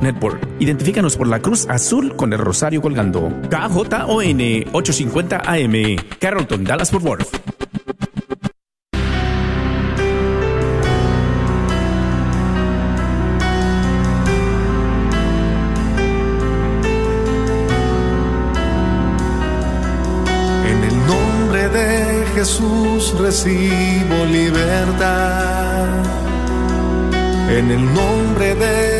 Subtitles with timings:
[0.00, 0.46] Network.
[0.58, 3.28] Identifícanos por la cruz azul con el rosario colgando.
[3.50, 4.40] KJON
[4.72, 7.40] 850 AM, Carrollton, Dallas Fort Worth.
[20.66, 25.88] En el nombre de Jesús recibo libertad.
[27.50, 28.99] En el nombre de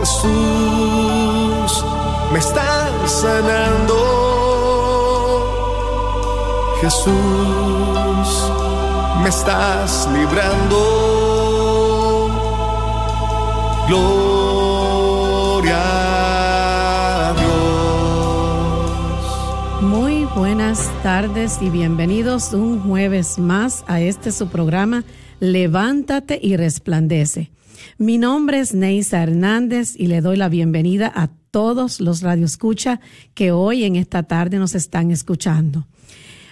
[0.00, 1.84] Jesús,
[2.32, 3.96] me estás sanando.
[6.80, 7.12] Jesús,
[9.22, 10.78] me estás librando.
[13.88, 15.82] Gloria
[17.28, 18.62] a Dios.
[19.82, 25.04] Muy buenas tardes y bienvenidos un jueves más a este su programa
[25.40, 27.50] Levántate y resplandece.
[27.98, 33.00] Mi nombre es Neisa Hernández y le doy la bienvenida a todos los radioescucha
[33.34, 35.86] que hoy en esta tarde nos están escuchando.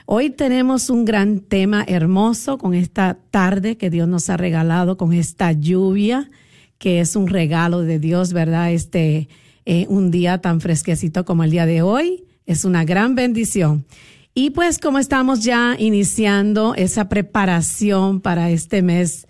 [0.06, 5.12] Hoy tenemos un gran tema hermoso con esta tarde que Dios nos ha regalado, con
[5.12, 6.31] esta lluvia,
[6.79, 8.73] que es un regalo de Dios, ¿verdad?
[8.73, 9.29] Este,
[9.67, 13.84] eh, un día tan fresquecito como el día de hoy, es una gran bendición.
[14.33, 19.28] Y pues como estamos ya iniciando esa preparación para este mes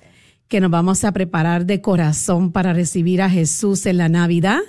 [0.49, 4.61] que nos vamos a preparar de corazón para recibir a Jesús en la Navidad.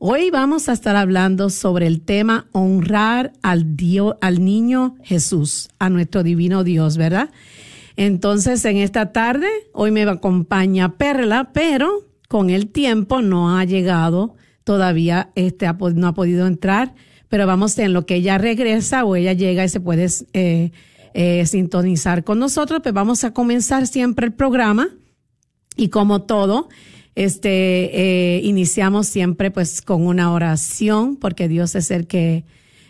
[0.00, 5.90] Hoy vamos a estar hablando sobre el tema honrar al Dios, al niño Jesús, a
[5.90, 7.30] nuestro divino Dios, ¿verdad?
[7.96, 14.34] Entonces, en esta tarde, hoy me acompaña Perla, pero con el tiempo no ha llegado
[14.64, 16.94] todavía, este no ha podido entrar,
[17.28, 20.72] pero vamos en lo que ella regresa o ella llega y se puede eh,
[21.14, 24.88] eh, sintonizar con nosotros, pues vamos a comenzar siempre el programa
[25.76, 26.68] y como todo,
[27.14, 32.44] este, eh, iniciamos siempre pues con una oración, porque Dios es el que,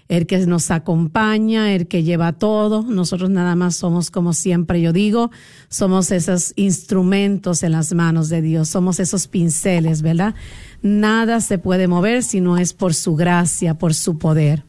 [0.08, 2.82] el que nos acompaña, el que lleva todo.
[2.82, 5.30] Nosotros nada más somos, como siempre yo digo,
[5.68, 10.34] somos esos instrumentos en las manos de Dios, somos esos pinceles, ¿verdad?
[10.82, 14.64] Nada se puede mover si no es por su gracia, por su poder.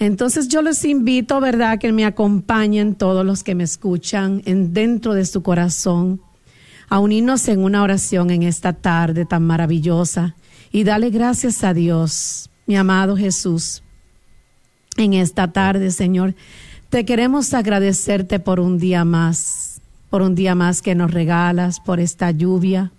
[0.00, 5.12] Entonces yo les invito, ¿verdad?, que me acompañen todos los que me escuchan en dentro
[5.12, 6.20] de su corazón
[6.88, 10.34] a unirnos en una oración en esta darle tan maravillosa
[10.72, 13.82] y dale gracias a Dios, mi amado Jesús.
[14.96, 16.34] En esta tarde, Señor,
[16.90, 22.00] te queremos agradecerte por un día más, por un día más que nos regalas, por
[22.00, 22.92] esta lluvia,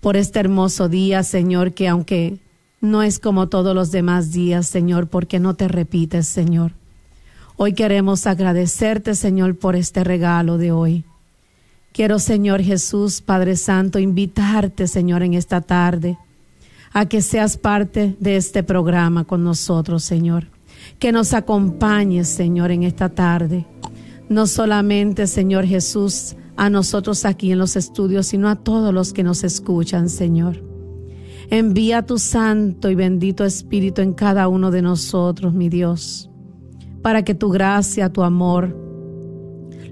[0.00, 2.38] por este hermoso día, Señor, que aunque
[2.80, 6.72] no es como todos los demás días, Señor, porque no te repites, Señor.
[7.56, 11.04] Hoy queremos agradecerte, Señor, por este regalo de hoy.
[11.92, 16.16] Quiero, Señor Jesús, Padre Santo, invitarte, Señor, en esta tarde
[16.92, 20.48] a que seas parte de este programa con nosotros, Señor.
[20.98, 23.66] Que nos acompañes, Señor, en esta tarde.
[24.28, 29.22] No solamente, Señor Jesús, a nosotros aquí en los estudios, sino a todos los que
[29.22, 30.62] nos escuchan, Señor.
[31.50, 36.30] Envía tu santo y bendito Espíritu en cada uno de nosotros, mi Dios,
[37.02, 38.76] para que tu gracia, tu amor,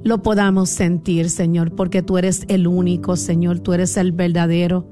[0.04, 4.86] lo podamos sentir, Señor, porque tú eres el único, Señor, tú eres el verdadero,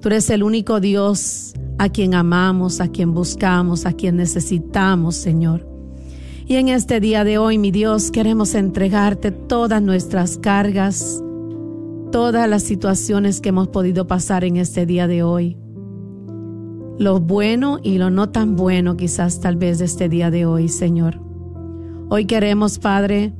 [0.00, 5.68] tú eres el único Dios a quien amamos, a quien buscamos, a quien necesitamos, Señor.
[6.46, 11.22] Y en este día de hoy, mi Dios, queremos entregarte todas nuestras cargas,
[12.12, 15.56] todas las situaciones que hemos podido pasar en este día de hoy.
[16.98, 20.68] Lo bueno y lo no tan bueno quizás tal vez de este día de hoy,
[20.68, 21.20] Señor.
[22.08, 23.34] Hoy queremos, Padre,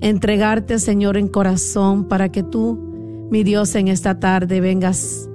[0.00, 5.28] entregarte, Señor, en corazón para que tú, mi Dios, en esta tarde vengas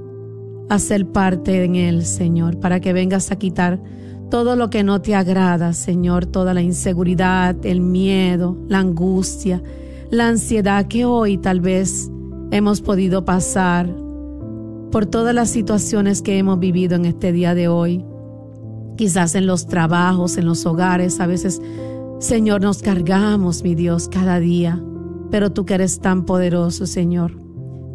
[0.69, 3.81] a ser parte en él, Señor, para que vengas a quitar
[4.29, 9.61] todo lo que no te agrada, Señor, toda la inseguridad, el miedo, la angustia,
[10.09, 12.09] la ansiedad que hoy tal vez
[12.51, 13.87] hemos podido pasar
[14.91, 18.05] por todas las situaciones que hemos vivido en este día de hoy.
[18.95, 21.61] Quizás en los trabajos, en los hogares, a veces
[22.23, 24.81] Señor, nos cargamos, mi Dios, cada día,
[25.29, 27.37] pero tú que eres tan poderoso, Señor,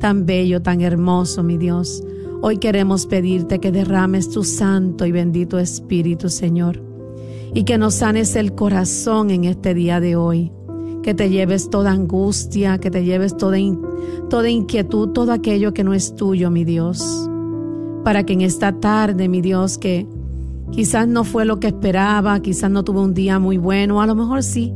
[0.00, 2.04] tan bello, tan hermoso, mi Dios.
[2.42, 6.82] Hoy queremos pedirte que derrames tu santo y bendito Espíritu, Señor,
[7.54, 10.52] y que nos sanes el corazón en este día de hoy,
[11.02, 13.56] que te lleves toda angustia, que te lleves toda,
[14.28, 17.30] toda inquietud, todo aquello que no es tuyo, mi Dios,
[18.04, 20.06] para que en esta tarde, mi Dios, que
[20.70, 24.14] quizás no fue lo que esperaba, quizás no tuvo un día muy bueno, a lo
[24.14, 24.72] mejor sí.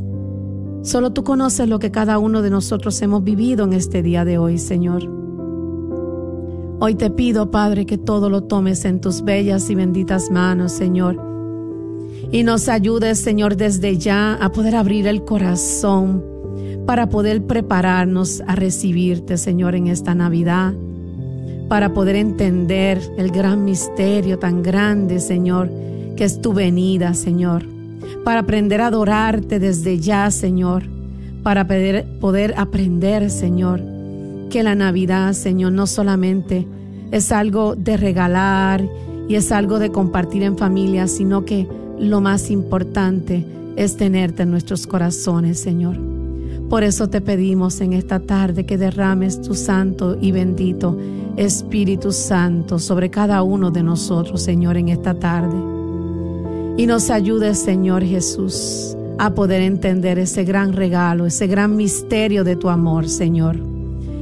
[0.82, 4.38] Solo tú conoces lo que cada uno de nosotros hemos vivido en este día de
[4.38, 5.08] hoy, Señor.
[6.80, 11.16] Hoy te pido, Padre, que todo lo tomes en tus bellas y benditas manos, Señor.
[12.32, 16.24] Y nos ayudes, Señor, desde ya a poder abrir el corazón
[16.86, 20.74] para poder prepararnos a recibirte, Señor, en esta Navidad,
[21.68, 25.70] para poder entender el gran misterio tan grande, Señor,
[26.16, 27.64] que es tu venida, Señor,
[28.24, 30.84] para aprender a adorarte desde ya, Señor,
[31.42, 33.80] para poder, poder aprender, Señor,
[34.50, 36.66] que la Navidad, Señor, no solamente
[37.10, 38.84] es algo de regalar
[39.28, 41.66] y es algo de compartir en familia, sino que
[41.98, 43.44] lo más importante
[43.76, 46.21] es tenerte en nuestros corazones, Señor.
[46.72, 50.96] Por eso te pedimos en esta tarde que derrames tu santo y bendito
[51.36, 55.58] Espíritu Santo sobre cada uno de nosotros, Señor, en esta tarde.
[56.78, 62.56] Y nos ayudes, Señor Jesús, a poder entender ese gran regalo, ese gran misterio de
[62.56, 63.58] tu amor, Señor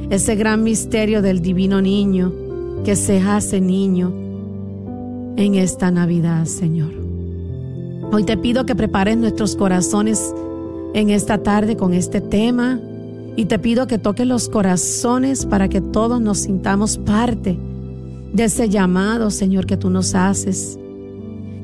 [0.09, 2.33] ese gran misterio del divino niño
[2.83, 4.11] que se hace niño
[5.37, 6.91] en esta Navidad, Señor.
[8.11, 10.35] Hoy te pido que prepares nuestros corazones
[10.93, 12.79] en esta tarde con este tema
[13.35, 17.57] y te pido que toques los corazones para que todos nos sintamos parte
[18.33, 20.77] de ese llamado, Señor, que tú nos haces.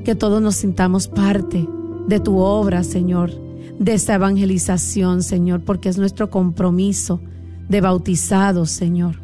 [0.05, 1.67] Que todos nos sintamos parte
[2.07, 3.31] de tu obra, Señor,
[3.77, 7.19] de esta evangelización, Señor, porque es nuestro compromiso
[7.67, 9.15] de bautizados, Señor.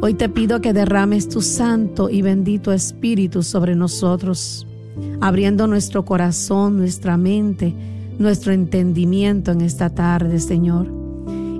[0.00, 4.66] Hoy te pido que derrames tu santo y bendito Espíritu sobre nosotros,
[5.20, 7.74] abriendo nuestro corazón, nuestra mente,
[8.22, 10.92] nuestro entendimiento en esta tarde, Señor.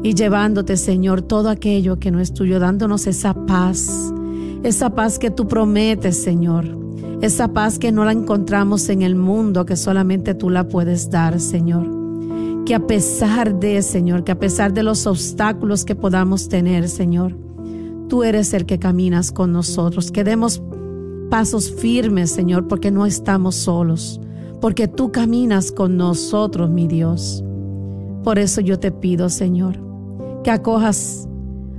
[0.03, 4.13] Y llevándote, Señor, todo aquello que no es tuyo, dándonos esa paz,
[4.63, 6.79] esa paz que tú prometes, Señor.
[7.21, 11.39] Esa paz que no la encontramos en el mundo, que solamente tú la puedes dar,
[11.39, 12.03] Señor
[12.65, 17.37] que a pesar de, Señor, que a pesar de los obstáculos que podamos tener, Señor,
[18.09, 20.63] tú eres el que caminas con nosotros, que demos
[21.31, 24.21] pasos firmes, Señor, porque no estamos solos,
[24.63, 27.45] porque tú caminas con nosotros, mi Dios.
[28.23, 29.77] Por eso yo te pido, Señor,
[30.45, 31.29] que acojas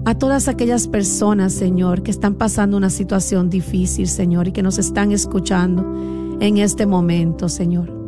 [0.03, 4.79] a todas aquellas personas, Señor, que están pasando una situación difícil, Señor, y que nos
[4.79, 8.03] están escuchando en este momento, Señor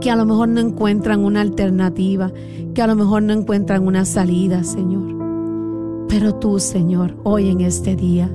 [0.00, 2.30] que a lo mejor no encuentran una alternativa,
[2.74, 6.04] que a lo mejor no encuentran una salida, Señor.
[6.08, 8.30] Pero tú, Señor, hoy en este día,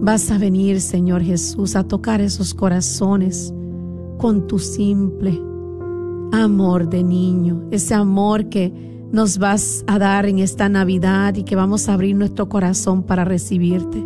[0.00, 3.52] vas a venir, Señor Jesús, a tocar esos corazones
[4.18, 5.40] con tu simple
[6.32, 8.72] amor de niño, ese amor que
[9.12, 13.24] nos vas a dar en esta Navidad y que vamos a abrir nuestro corazón para
[13.24, 14.04] recibirte.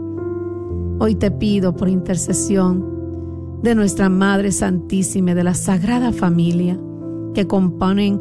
[1.00, 6.78] Hoy te pido por intercesión de nuestra Madre Santísima de la Sagrada Familia
[7.34, 8.20] que componen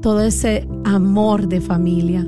[0.00, 2.26] todo ese amor de familia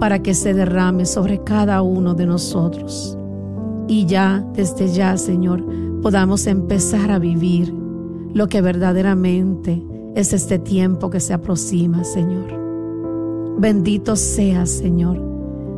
[0.00, 3.16] para que se derrame sobre cada uno de nosotros.
[3.86, 5.64] Y ya, desde ya, Señor,
[6.02, 7.81] podamos empezar a vivir
[8.34, 9.82] lo que verdaderamente
[10.14, 12.62] es este tiempo que se aproxima, Señor.
[13.58, 15.20] Bendito seas, Señor.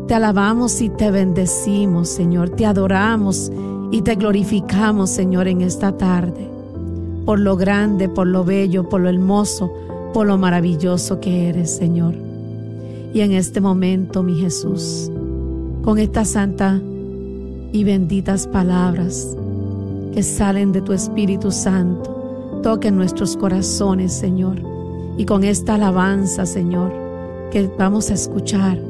[0.07, 2.51] Te alabamos y te bendecimos, Señor.
[2.51, 3.51] Te adoramos
[3.91, 6.49] y te glorificamos, Señor, en esta tarde,
[7.25, 9.73] por lo grande, por lo bello, por lo hermoso,
[10.13, 12.15] por lo maravilloso que eres, Señor.
[13.13, 15.11] Y en este momento, mi Jesús,
[15.83, 16.81] con esta santa
[17.73, 19.37] y benditas palabras
[20.13, 22.24] que salen de tu Espíritu Santo,
[22.65, 24.57] toquen nuestros corazones, Señor.
[25.19, 26.91] Y con esta alabanza, Señor,
[27.53, 28.81] que vamos a escuchar,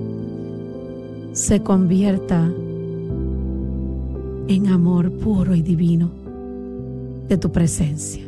[1.33, 2.49] se convierta
[4.47, 6.09] en amor puro y divino
[7.29, 8.24] de tu presencia.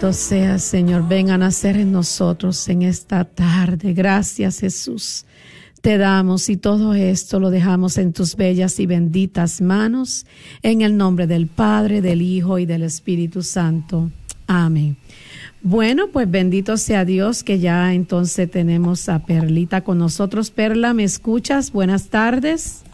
[0.00, 1.08] Bendito sea, Señor.
[1.08, 3.94] Venga a nacer en nosotros en esta tarde.
[3.94, 5.26] Gracias, Jesús.
[5.80, 10.24] Te damos y todo esto lo dejamos en tus bellas y benditas manos,
[10.62, 14.12] en el nombre del Padre, del Hijo y del Espíritu Santo.
[14.46, 14.96] Amén.
[15.62, 20.52] Bueno, pues bendito sea Dios que ya entonces tenemos a Perlita con nosotros.
[20.52, 21.72] Perla, ¿me escuchas?
[21.72, 22.84] Buenas tardes.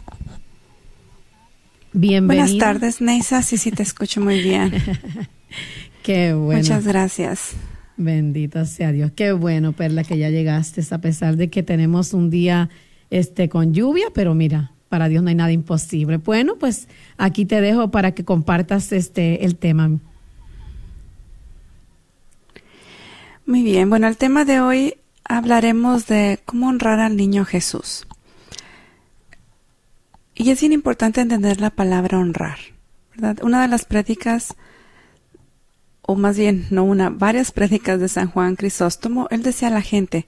[1.93, 2.45] Bienvenida.
[2.45, 3.43] Buenas tardes, Neisa.
[3.43, 4.73] Sí, sí, te escucho muy bien.
[6.05, 6.61] Qué bueno.
[6.61, 7.53] Muchas gracias.
[7.97, 9.11] Bendito sea Dios.
[9.15, 12.69] Qué bueno, Perla, que ya llegaste, a pesar de que tenemos un día
[13.09, 16.17] este con lluvia, pero mira, para Dios no hay nada imposible.
[16.17, 19.97] Bueno, pues aquí te dejo para que compartas este el tema.
[23.47, 28.05] Muy bien, bueno, el tema de hoy hablaremos de cómo honrar al niño Jesús.
[30.35, 32.59] Y es bien importante entender la palabra honrar,
[33.15, 33.39] ¿verdad?
[33.41, 34.55] Una de las prédicas,
[36.07, 39.81] o más bien, no una, varias prédicas de San Juan Crisóstomo, él decía a la
[39.81, 40.27] gente,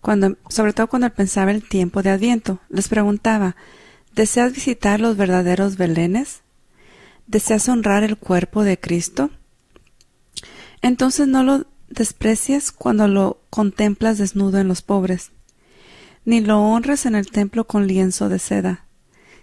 [0.00, 3.56] cuando, sobre todo cuando pensaba el tiempo de Adviento, les preguntaba,
[4.14, 6.42] ¿deseas visitar los verdaderos belenes?
[7.26, 9.30] ¿Deseas honrar el cuerpo de Cristo?
[10.80, 15.32] Entonces no lo desprecias cuando lo contemplas desnudo en los pobres,
[16.24, 18.86] ni lo honres en el templo con lienzo de seda,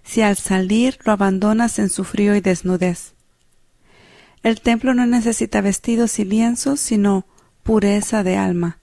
[0.04, 3.17] si al salir lo abandonas en su frío y desnudez.
[4.44, 7.26] El templo no necesita vestidos y lienzos, sino
[7.64, 8.80] pureza de alma.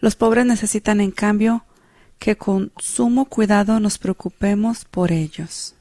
[0.00, 1.64] Los pobres necesitan, en cambio,
[2.18, 5.74] que con sumo cuidado nos preocupemos por ellos.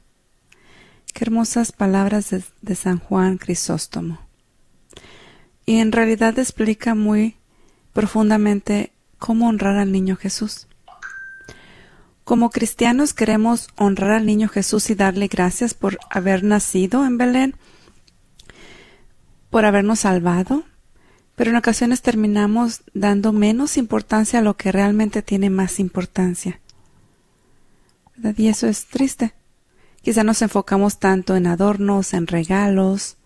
[1.13, 2.29] Qué hermosas palabras
[2.61, 4.19] de, San Juan Crisóstomo
[5.65, 7.35] y en realidad explica muy
[7.93, 10.67] profundamente cómo honrar al niño Jesús.
[12.23, 17.55] Como cristianos queremos honrar al niño Jesús y darle gracias por haber nacido en Belén,
[19.49, 20.63] por habernos salvado,
[21.35, 26.59] pero en ocasiones terminamos dando menos importancia a lo que realmente tiene más importancia.
[28.35, 29.33] Y eso es triste.
[30.01, 33.17] Quizá nos enfocamos tanto en adornos, en regalos,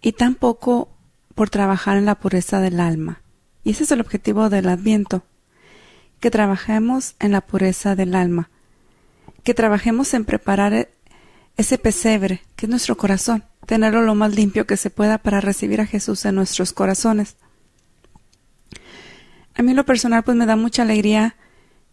[0.00, 0.88] y tampoco
[1.34, 3.22] por trabajar en la pureza del alma.
[3.64, 5.24] Y ese es el objetivo del Adviento,
[6.20, 8.50] que trabajemos en la pureza del alma,
[9.44, 10.90] que trabajemos en preparar e-,
[11.56, 15.80] ese pesebre, que es nuestro corazón, tenerlo lo más limpio que se pueda para recibir
[15.80, 17.36] a Jesús en nuestros corazones.
[19.54, 21.36] A mí lo personal pues me da mucha alegría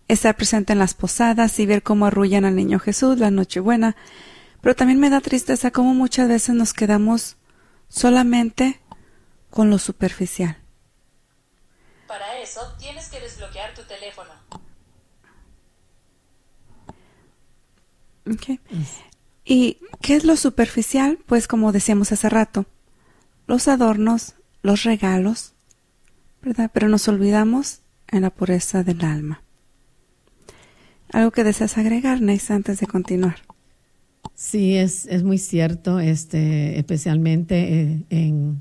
[0.07, 3.95] estar presente en las posadas y ver cómo arrullan al niño Jesús, la Nochebuena,
[4.61, 7.37] pero también me da tristeza cómo muchas veces nos quedamos
[7.87, 8.79] solamente
[9.49, 10.57] con lo superficial.
[12.07, 14.31] Para eso tienes que desbloquear tu teléfono.
[19.51, 21.17] ¿Y qué es lo superficial?
[21.25, 22.67] Pues como decíamos hace rato,
[23.47, 25.53] los adornos, los regalos,
[26.43, 26.69] ¿verdad?
[26.71, 27.79] Pero nos olvidamos
[28.09, 29.41] en la pureza del alma.
[31.11, 33.37] ¿Algo que deseas agregar, Neis, antes de continuar?
[34.35, 38.59] Sí, es, es muy cierto, este, especialmente eh, en,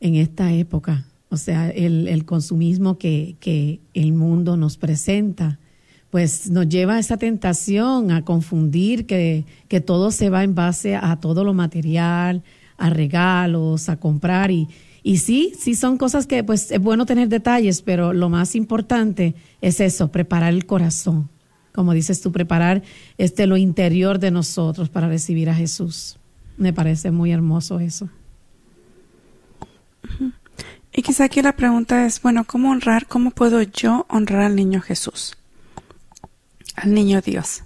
[0.00, 1.06] en esta época.
[1.28, 5.59] O sea, el, el consumismo que, que, el mundo nos presenta,
[6.10, 10.96] pues nos lleva a esa tentación, a confundir que, que todo se va en base
[10.96, 12.42] a todo lo material,
[12.76, 14.50] a regalos, a comprar.
[14.50, 14.68] Y,
[15.02, 19.34] y sí, sí son cosas que pues es bueno tener detalles, pero lo más importante
[19.60, 21.28] es eso, preparar el corazón.
[21.72, 22.82] Como dices tú, preparar
[23.16, 26.18] este lo interior de nosotros para recibir a Jesús.
[26.56, 28.08] Me parece muy hermoso eso.
[30.92, 33.06] Y quizá aquí la pregunta es, bueno, ¿cómo honrar?
[33.06, 35.36] ¿Cómo puedo yo honrar al niño Jesús?
[36.76, 37.62] Al niño Dios.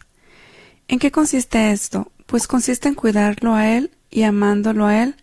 [0.88, 2.10] ¿En qué consiste esto?
[2.26, 5.16] Pues consiste en cuidarlo a Él y amándolo a Él,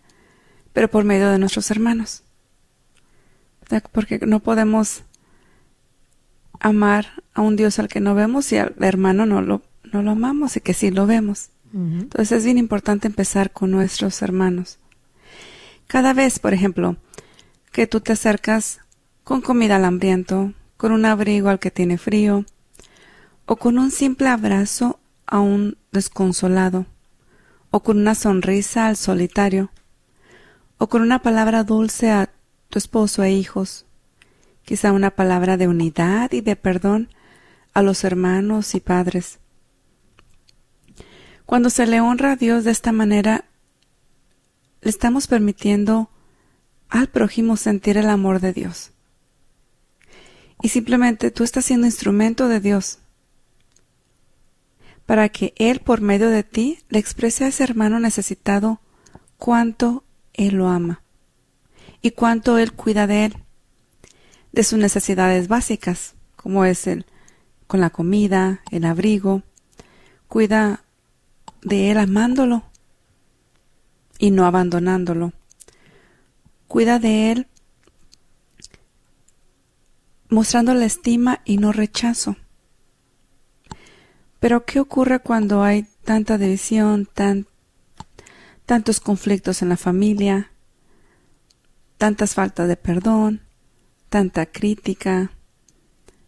[0.72, 2.22] pero por medio de nuestros hermanos.
[3.92, 5.02] Porque no podemos
[6.60, 9.62] amar a un Dios al que no vemos y al hermano no lo,
[9.92, 11.50] no lo amamos y que sí lo vemos.
[11.74, 14.78] Entonces es bien importante empezar con nuestros hermanos.
[15.86, 16.96] Cada vez, por ejemplo,
[17.72, 18.80] que tú te acercas
[19.24, 22.44] con comida al hambriento, con un abrigo al que tiene frío,
[23.46, 26.86] o con un simple abrazo a un desconsolado,
[27.70, 29.70] o con una sonrisa al solitario,
[30.78, 32.30] o con una palabra dulce a
[32.68, 33.86] tu esposo e hijos,
[34.64, 37.08] quizá una palabra de unidad y de perdón
[37.74, 39.38] a los hermanos y padres.
[41.46, 43.44] Cuando se le honra a Dios de esta manera,
[44.80, 46.10] le estamos permitiendo
[46.88, 48.92] al prójimo sentir el amor de Dios.
[50.62, 53.01] Y simplemente tú estás siendo instrumento de Dios
[55.06, 58.80] para que Él por medio de ti le exprese a ese hermano necesitado
[59.36, 61.02] cuánto Él lo ama.
[62.04, 63.36] y cuánto Él cuida de él,
[64.50, 67.06] de sus necesidades básicas, como es el
[67.68, 69.42] con la comida, el abrigo,
[70.28, 70.84] cuida
[71.62, 72.64] de él amándolo
[74.18, 75.32] y no abandonándolo.
[76.68, 77.46] Cuida de él
[80.74, 82.36] la estima y no rechazo.
[84.42, 87.46] Pero ¿qué ocurre cuando hay tanta división, tan,
[88.66, 90.50] tantos conflictos en la familia,
[91.96, 93.42] tantas faltas de perdón,
[94.08, 95.30] tanta crítica?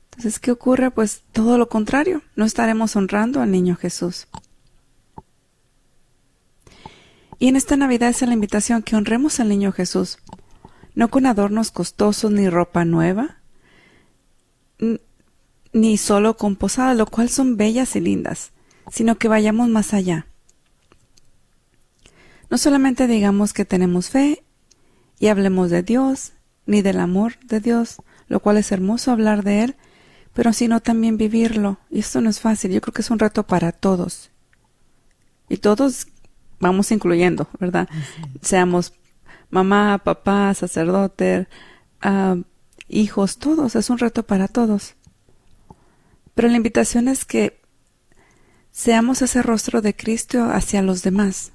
[0.05, 0.92] Entonces, ¿qué ocurre?
[0.92, 4.29] Pues todo lo contrario, no estaremos honrando al niño Jesús.
[7.40, 10.18] Y en esta Navidad es la invitación que honremos al niño Jesús,
[10.94, 13.38] no con adornos costosos ni ropa nueva,
[15.74, 18.52] ni solo con posadas, lo cual son bellas y lindas,
[18.90, 20.26] sino que vayamos más allá.
[22.48, 24.44] No solamente digamos que tenemos fe
[25.18, 26.32] y hablemos de Dios,
[26.64, 27.96] ni del amor de Dios,
[28.28, 29.76] lo cual es hermoso hablar de Él,
[30.32, 31.78] pero sino también vivirlo.
[31.90, 34.30] Y esto no es fácil, yo creo que es un reto para todos.
[35.48, 36.06] Y todos
[36.60, 37.88] vamos incluyendo, ¿verdad?
[38.42, 38.92] Seamos
[39.50, 41.48] mamá, papá, sacerdote,
[42.00, 42.37] ah,
[42.88, 44.94] hijos, todos, es un reto para todos.
[46.35, 47.61] Pero la invitación es que
[48.73, 51.53] seamos ese rostro de Cristo hacia los demás,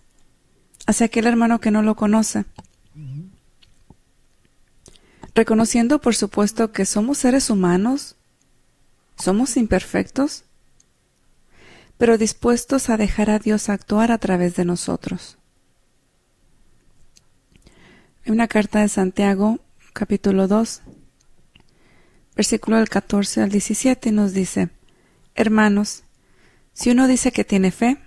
[0.88, 2.46] hacia aquel hermano que no lo conoce.
[5.36, 8.16] Reconociendo, por supuesto, que somos seres humanos,
[9.18, 10.46] somos imperfectos,
[11.98, 15.38] pero dispuestos a dejar a Dios actuar a través de nosotros.
[18.24, 19.60] En una carta de Santiago,
[19.94, 20.82] capítulo 2,
[22.40, 24.70] versículo del 14 al 17 nos dice,
[25.36, 26.04] Hermanos,
[26.72, 27.98] si uno dice que tiene fe,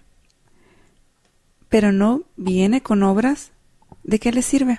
[1.69, 3.51] pero no viene con obras,
[4.05, 4.79] ¿de qué le sirve?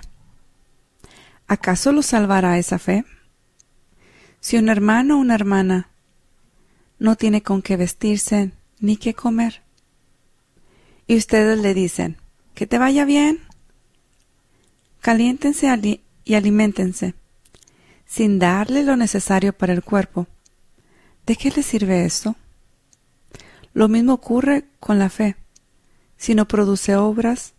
[1.46, 3.04] ¿Acaso lo salvará esa fe?
[4.40, 5.88] Si un hermano o una hermana
[6.98, 9.62] no tiene con qué vestirse ni qué comer,
[11.06, 12.16] y ustedes le dicen,
[12.54, 13.38] que te vaya bien,
[15.00, 15.68] caliéntense
[16.24, 17.14] y aliméntense,
[18.06, 20.26] sin darle lo necesario para el cuerpo,
[21.26, 22.36] ¿de qué le sirve esto?
[23.72, 25.36] Lo mismo ocurre con la fe.
[26.16, 27.54] Si no produce obras,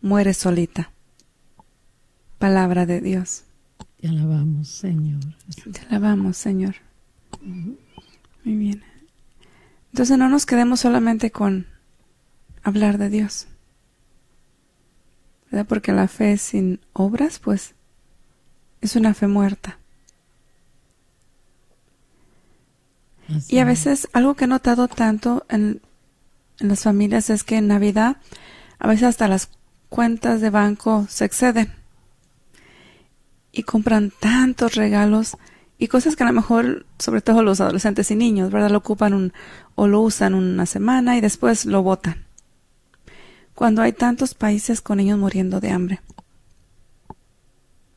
[0.00, 0.92] muere solita.
[2.38, 3.44] Palabra de Dios.
[4.00, 5.20] Te alabamos, Señor.
[5.72, 6.76] Te alabamos, Señor.
[7.42, 8.82] Muy bien.
[9.92, 11.66] Entonces no nos quedemos solamente con
[12.62, 13.48] hablar de Dios.
[15.50, 15.66] ¿Verdad?
[15.66, 17.74] Porque la fe sin obras, pues,
[18.80, 19.78] es una fe muerta.
[23.48, 25.80] Y a veces algo que he notado tanto en,
[26.58, 28.16] las familias es que en Navidad
[28.78, 29.50] a veces hasta las
[29.88, 31.72] cuentas de banco se exceden
[33.52, 35.36] y compran tantos regalos
[35.78, 38.70] y cosas que a lo mejor, sobre todo los adolescentes y niños, ¿verdad?
[38.70, 39.32] Lo ocupan un,
[39.74, 42.26] o lo usan una semana y después lo botan.
[43.54, 46.00] Cuando hay tantos países con niños muriendo de hambre,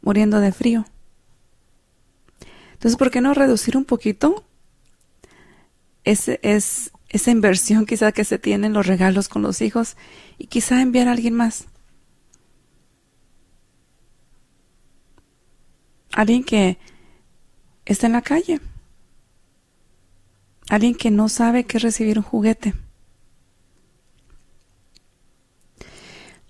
[0.01, 0.85] muriendo de frío.
[2.73, 4.43] Entonces, ¿por qué no reducir un poquito
[6.03, 9.97] es, esa inversión quizá que se tiene en los regalos con los hijos
[10.37, 11.65] y quizá enviar a alguien más.
[16.11, 16.77] Alguien que
[17.85, 18.59] está en la calle.
[20.69, 22.73] Alguien que no sabe qué recibir un juguete.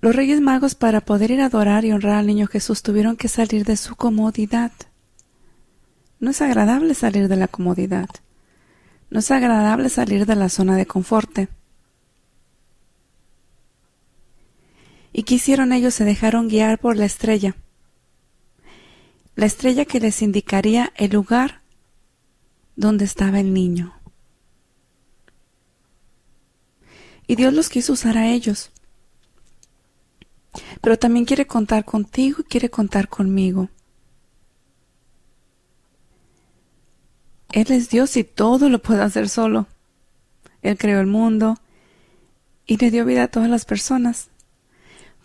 [0.01, 3.27] Los Reyes Magos para poder ir a adorar y honrar al niño Jesús tuvieron que
[3.27, 4.71] salir de su comodidad.
[6.19, 8.09] No es agradable salir de la comodidad.
[9.09, 11.49] No es agradable salir de la zona de confort.
[15.11, 15.95] ¿Y qué hicieron ellos?
[15.95, 17.55] Se dejaron guiar por la estrella.
[19.35, 21.61] La estrella que les indicaría el lugar
[22.75, 23.93] donde estaba el niño.
[27.25, 28.71] Y Dios los quiso usar a ellos.
[30.81, 33.69] Pero también quiere contar contigo y quiere contar conmigo.
[37.51, 39.67] Él es Dios y todo lo puede hacer solo.
[40.61, 41.57] Él creó el mundo
[42.65, 44.29] y le dio vida a todas las personas.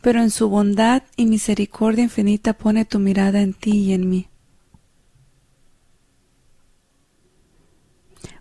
[0.01, 4.29] Pero en su bondad y misericordia infinita pone tu mirada en ti y en mí.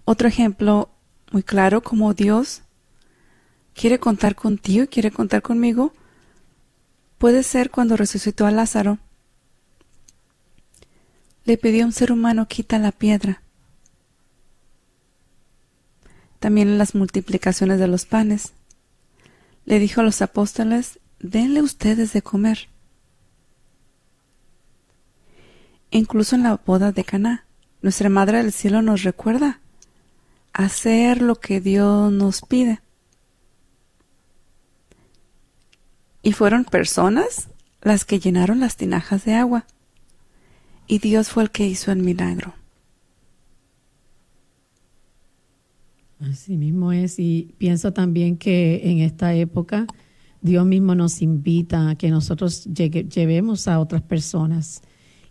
[0.06, 0.90] Otro ejemplo
[1.32, 2.62] muy claro como Dios
[3.74, 5.94] quiere contar contigo y quiere contar conmigo
[7.18, 9.00] puede ser cuando resucitó a Lázaro.
[11.46, 13.44] Le pidió a un ser humano quita la piedra
[16.44, 18.52] también en las multiplicaciones de los panes.
[19.64, 22.68] Le dijo a los apóstoles, denle ustedes de comer.
[25.92, 27.46] incluso en la boda de Caná.
[27.82, 29.62] Nuestra Madre del Cielo nos recuerda
[30.52, 32.82] hacer lo que Dios nos pide.
[36.24, 37.48] Y fueron personas
[37.82, 39.66] las que llenaron las tinajas de agua.
[40.88, 42.56] Y Dios fue el que hizo el milagro.
[46.30, 47.20] Así mismo es.
[47.20, 49.88] Y pienso también que en esta época
[50.42, 54.82] Dios mismo nos invita a que nosotros llevemos a otras personas.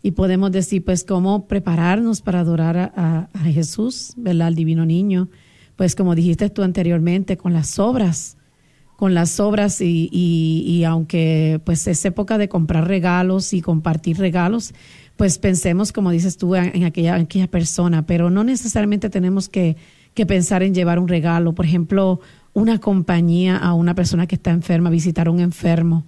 [0.03, 4.49] Y podemos decir, pues, cómo prepararnos para adorar a, Jesús, ¿verdad?
[4.49, 5.29] Al divino niño.
[5.77, 8.37] Pues, como dijiste tú anteriormente, con las obras
[8.97, 14.75] con las obras y, y, aunque pues es época de comprar regalos y compartir regalos,
[15.17, 19.77] pues pensemos, como dices tú, en, aquella, en aquella persona, pero no necesariamente tenemos que,
[20.15, 21.55] que pensar en llevar un regalo.
[21.55, 22.21] Por ejemplo,
[22.55, 26.05] una compañía a una persona que está enferma, visitar a un enfermo,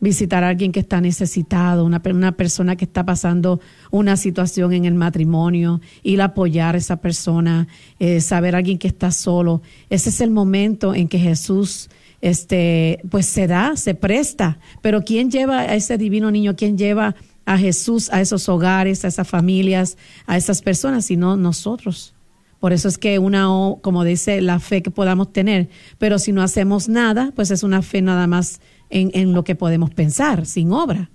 [0.00, 4.84] visitar a alguien que está necesitado, una, una persona que está pasando una situación en
[4.84, 9.62] el matrimonio, ir a apoyar a esa persona, eh, saber a alguien que está solo.
[9.90, 14.58] Ese es el momento en que Jesús este, pues se da, se presta.
[14.82, 16.56] Pero ¿quién lleva a ese divino niño?
[16.56, 19.96] ¿Quién lleva a Jesús a esos hogares, a esas familias,
[20.26, 22.14] a esas personas, sino nosotros?
[22.60, 23.46] Por eso es que una,
[23.82, 25.68] como dice, la fe que podamos tener.
[25.98, 29.54] Pero si no hacemos nada, pues es una fe nada más en, en lo que
[29.54, 31.10] podemos pensar, sin obra.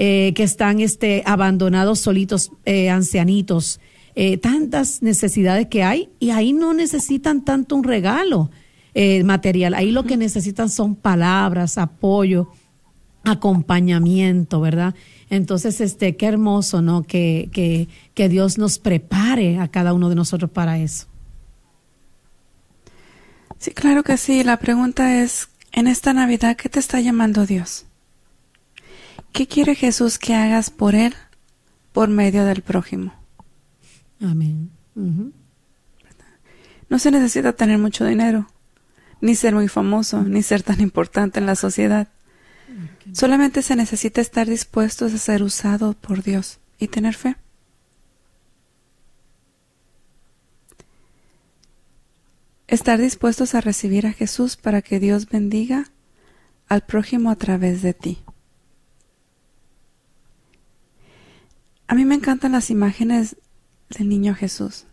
[0.00, 3.80] Eh, que están este, abandonados solitos, eh, ancianitos,
[4.14, 8.48] eh, tantas necesidades que hay y ahí no necesitan tanto un regalo
[9.24, 12.48] material, ahí lo que necesitan son palabras, apoyo,
[13.22, 14.94] acompañamiento, ¿verdad?
[15.30, 17.04] Entonces, este, qué hermoso, ¿no?
[17.04, 21.06] Que, que, que Dios nos prepare a cada uno de nosotros para eso.
[23.58, 24.42] Sí, claro que sí.
[24.42, 27.87] La pregunta es, en esta Navidad, ¿qué te está llamando Dios?
[29.38, 31.14] ¿Qué quiere Jesús que hagas por Él
[31.92, 33.14] por medio del prójimo?
[34.20, 34.68] Amén.
[36.88, 38.48] No se necesita tener mucho dinero,
[39.20, 42.08] ni ser muy famoso, ni ser tan importante en la sociedad.
[43.12, 47.36] Solamente se necesita estar dispuestos a ser usado por Dios y tener fe.
[52.66, 55.92] Estar dispuestos a recibir a Jesús para que Dios bendiga
[56.66, 58.18] al prójimo a través de ti.
[61.88, 63.36] A mí me encantan las imágenes
[63.88, 64.84] del niño Jesús.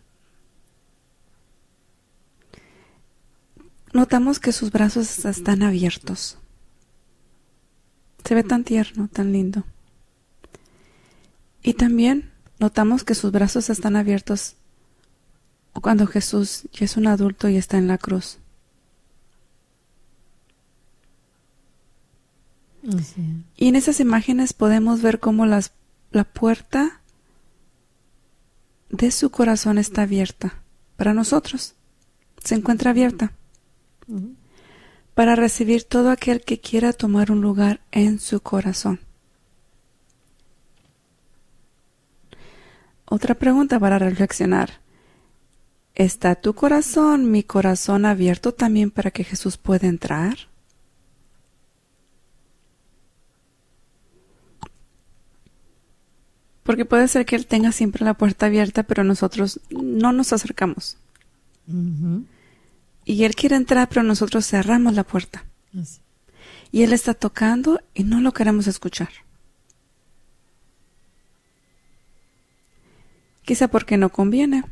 [3.92, 6.38] Notamos que sus brazos están abiertos.
[8.24, 9.64] Se ve tan tierno, tan lindo.
[11.62, 14.56] Y también notamos que sus brazos están abiertos
[15.80, 18.38] cuando Jesús ya es un adulto y está en la cruz.
[23.56, 25.72] Y en esas imágenes podemos ver cómo las
[26.10, 27.00] la puerta
[28.88, 30.62] de su corazón está abierta
[30.96, 31.74] para nosotros.
[32.42, 33.32] Se encuentra abierta
[35.14, 39.00] para recibir todo aquel que quiera tomar un lugar en su corazón.
[43.06, 44.80] Otra pregunta para reflexionar.
[45.94, 50.36] ¿Está tu corazón, mi corazón abierto también para que Jesús pueda entrar?
[56.66, 60.98] Porque puede ser que Él tenga siempre la puerta abierta, pero nosotros no nos acercamos.
[63.04, 65.44] Y Él quiere entrar, pero nosotros cerramos la puerta.
[66.72, 69.10] Y Él está tocando y no lo queremos escuchar.
[73.44, 74.64] Quizá porque no conviene.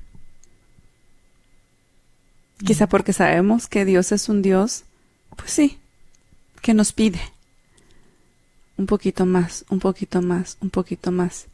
[2.67, 4.85] Quizá porque sabemos que Dios es un Dios,
[5.37, 5.79] pues sí,
[6.61, 7.21] que nos pide
[8.77, 11.47] un poquito más, un poquito más, un poquito más.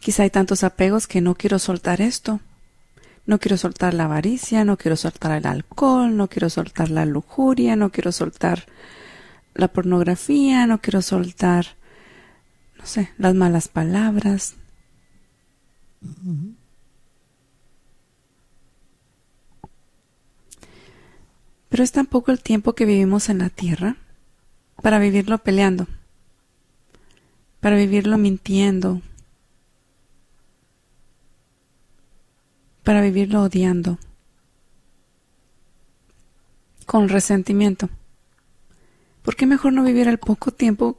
[0.00, 2.40] Quizá hay tantos apegos que no quiero soltar esto.
[3.26, 7.76] No quiero soltar la avaricia, no quiero soltar el alcohol, no quiero soltar la lujuria,
[7.76, 8.66] no quiero soltar
[9.54, 11.66] la pornografía, no quiero soltar
[12.80, 14.54] no sé, las malas palabras.
[21.68, 23.96] Pero es tan poco el tiempo que vivimos en la tierra
[24.82, 25.86] para vivirlo peleando,
[27.60, 29.02] para vivirlo mintiendo,
[32.82, 33.98] para vivirlo odiando,
[36.86, 37.88] con resentimiento.
[39.22, 40.98] ¿Por qué mejor no vivir el poco tiempo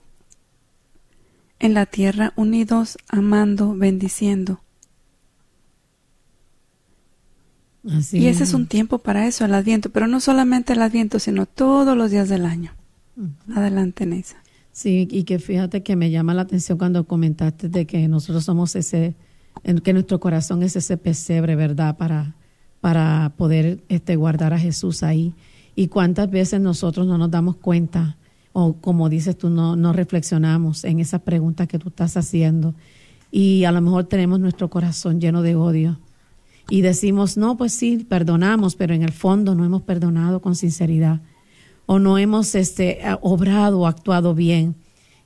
[1.59, 4.61] en la tierra unidos, amando, bendiciendo?
[7.83, 11.47] y ese es un tiempo para eso, el adviento, pero no solamente el adviento, sino
[11.47, 12.73] todos los días del año.
[13.55, 14.37] Adelante, Neisa.
[14.71, 18.75] Sí, y que fíjate que me llama la atención cuando comentaste de que nosotros somos
[18.75, 19.15] ese,
[19.83, 21.97] que nuestro corazón es ese pesebre, ¿verdad?
[21.97, 22.35] Para,
[22.79, 25.33] para poder este, guardar a Jesús ahí.
[25.75, 28.17] Y cuántas veces nosotros no nos damos cuenta,
[28.53, 32.75] o como dices tú, no, no reflexionamos en esas preguntas que tú estás haciendo.
[33.31, 35.99] Y a lo mejor tenemos nuestro corazón lleno de odio
[36.69, 41.21] y decimos, no, pues sí, perdonamos, pero en el fondo no hemos perdonado con sinceridad
[41.85, 44.75] o no hemos este, obrado o actuado bien.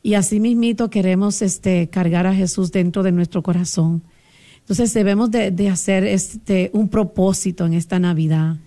[0.01, 4.01] Y así mismito queremos este, cargar a Jesús dentro de nuestro corazón.
[4.65, 8.57] Entonces debemos de, de, hacer este, un propósito en esta Navidad,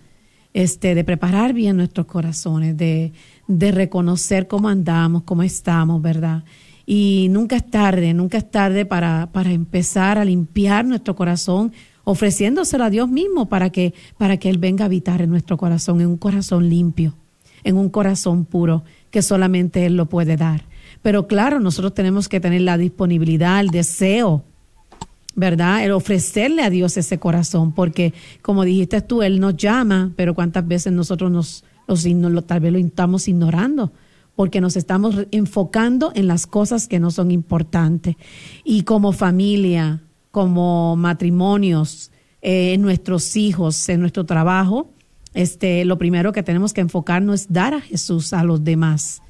[0.53, 3.11] este, de preparar bien nuestros corazones, de,
[3.47, 6.45] de reconocer cómo andamos, cómo estamos, ¿verdad?
[6.85, 11.73] Y nunca es tarde, nunca es tarde para, para empezar a limpiar nuestro corazón
[12.05, 15.99] ofreciéndoselo a Dios mismo para que, para que Él venga a habitar en nuestro corazón,
[15.99, 17.13] en un corazón limpio,
[17.65, 20.63] en un corazón puro, que solamente Él lo puede dar.
[21.01, 24.45] Pero claro, nosotros tenemos que tener la disponibilidad, el deseo,
[25.39, 25.83] ¿verdad?
[25.83, 30.67] El ofrecerle a Dios ese corazón, porque como dijiste tú, Él nos llama, pero cuántas
[30.67, 31.63] veces nosotros nos,
[32.45, 33.91] tal vez lo estamos ignorando
[34.35, 38.15] porque nos estamos enfocando en las cosas que no son importantes.
[38.63, 42.09] Y como familia, como matrimonios,
[42.41, 44.93] eh, en nuestros hijos, en nuestro trabajo,
[45.33, 49.21] este, lo primero que tenemos que enfocarnos es dar a Jesús a los demás.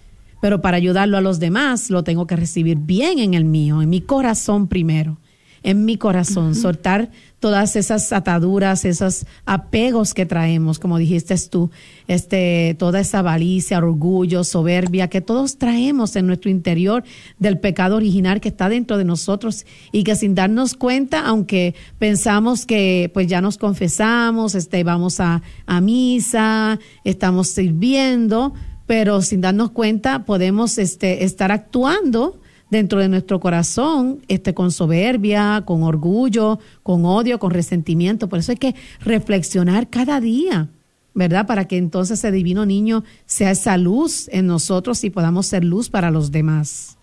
[0.42, 3.90] Pero para ayudarlo a los demás, lo tengo que recibir bien en el mío, en
[3.90, 5.18] mi corazón primero
[5.64, 11.72] en mi corazón, soltar todas esas ataduras, esos apegos que traemos, como dijiste tú,
[12.08, 17.04] este, toda esa avaricia, orgullo, soberbia que todos traemos en nuestro interior
[17.38, 22.66] del pecado original que está dentro de nosotros y que sin darnos cuenta, aunque pensamos
[22.66, 28.54] que pues ya nos confesamos, este, vamos a, a misa, estamos sirviendo,
[28.86, 32.39] pero sin darnos cuenta podemos este, estar actuando
[32.70, 38.28] dentro de nuestro corazón, este, con soberbia, con orgullo, con odio, con resentimiento.
[38.30, 40.68] Por eso hay que reflexionar cada día,
[41.14, 41.48] ¿verdad?
[41.48, 45.90] Para que entonces ese divino niño sea esa luz en nosotros y podamos ser luz
[45.90, 46.98] para los demás.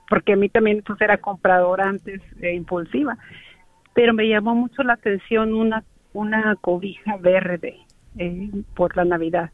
[0.08, 3.18] porque a mí también pues era compradora antes e impulsiva,
[3.94, 7.76] pero me llamó mucho la atención una una cobija verde
[8.16, 9.50] eh, por la Navidad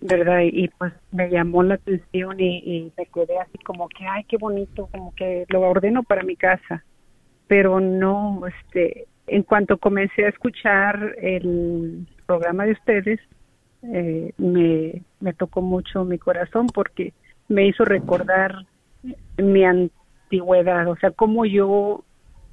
[0.00, 0.40] ¿verdad?
[0.44, 4.88] Y, pues me llamó la atención y, me quedé así como que, ay, qué bonito,
[4.92, 6.84] como que lo ordeno para mi casa.
[7.46, 13.20] Pero no, este, en cuanto comencé a escuchar el programa de ustedes,
[13.82, 17.12] eh, me, me tocó mucho mi corazón porque
[17.48, 18.66] me hizo recordar
[19.38, 22.04] mi antigüedad, o sea, como yo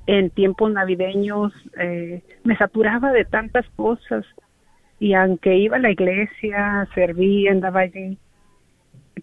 [0.07, 4.23] en tiempos navideños eh, me saturaba de tantas cosas
[5.05, 8.17] y aunque iba a la iglesia, servía, andaba allí,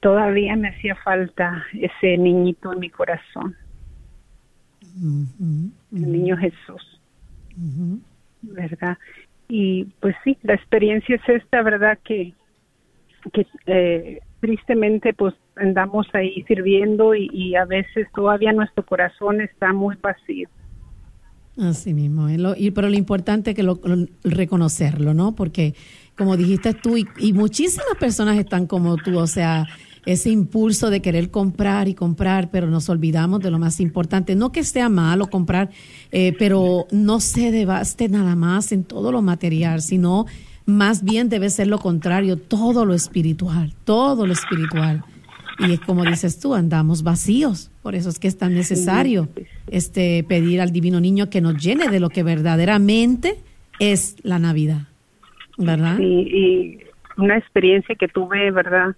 [0.01, 3.57] todavía me hacía falta ese niñito en mi corazón,
[4.95, 7.01] el niño Jesús,
[8.43, 8.97] ¿verdad?
[9.49, 11.99] Y pues sí, la experiencia es esta, ¿verdad?
[12.05, 12.33] Que,
[13.33, 19.73] que eh, tristemente pues andamos ahí sirviendo y, y a veces todavía nuestro corazón está
[19.73, 20.49] muy vacío.
[21.59, 22.39] Así mismo, ¿eh?
[22.57, 25.35] Y, pero lo importante es que lo, lo- reconocerlo, ¿no?
[25.35, 25.75] Porque
[26.17, 29.67] como dijiste tú, y, muchísimas personas están como tú, o sea,
[30.07, 34.35] ese impulso de querer comprar y comprar, pero nos olvidamos de lo más importante.
[34.35, 35.71] No que sea malo comprar,
[36.11, 40.27] eh, pero no se debaste nada más en todo lo material, sino
[40.65, 45.05] más bien debe ser lo contrario, todo lo espiritual, todo lo espiritual.
[45.59, 47.72] Y es como dices tú, andamos vacíos.
[47.83, 49.29] Por eso es que es tan necesario
[49.67, 53.35] este pedir al divino niño que nos llene de lo que verdaderamente
[53.81, 54.83] es la Navidad.
[55.59, 55.97] ¿Verdad?
[55.99, 56.79] Sí, y
[57.17, 58.95] una experiencia que tuve, ¿verdad?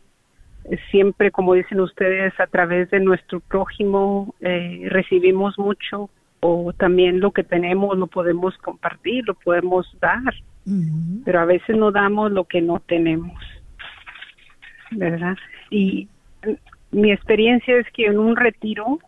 [0.90, 7.30] Siempre, como dicen ustedes, a través de nuestro prójimo eh, recibimos mucho o también lo
[7.30, 10.34] que tenemos lo podemos compartir, lo podemos dar,
[11.24, 13.38] pero a veces no damos lo que no tenemos,
[14.90, 15.36] ¿verdad?
[15.70, 16.06] Y
[16.94, 19.00] mi experiencia es que en un retiro,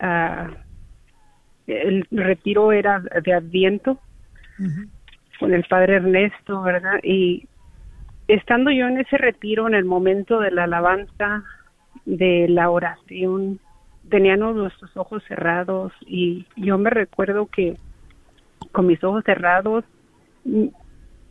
[0.00, 0.50] ah,
[1.66, 3.98] el retiro era de Adviento,
[5.38, 7.00] con el padre Ernesto, ¿verdad?
[7.02, 7.46] Y
[8.28, 11.44] estando yo en ese retiro, en el momento de la alabanza,
[12.06, 13.58] de la oración,
[14.08, 17.76] teníamos nuestros ojos cerrados y yo me recuerdo que
[18.72, 19.84] con mis ojos cerrados
[20.44, 20.66] mm,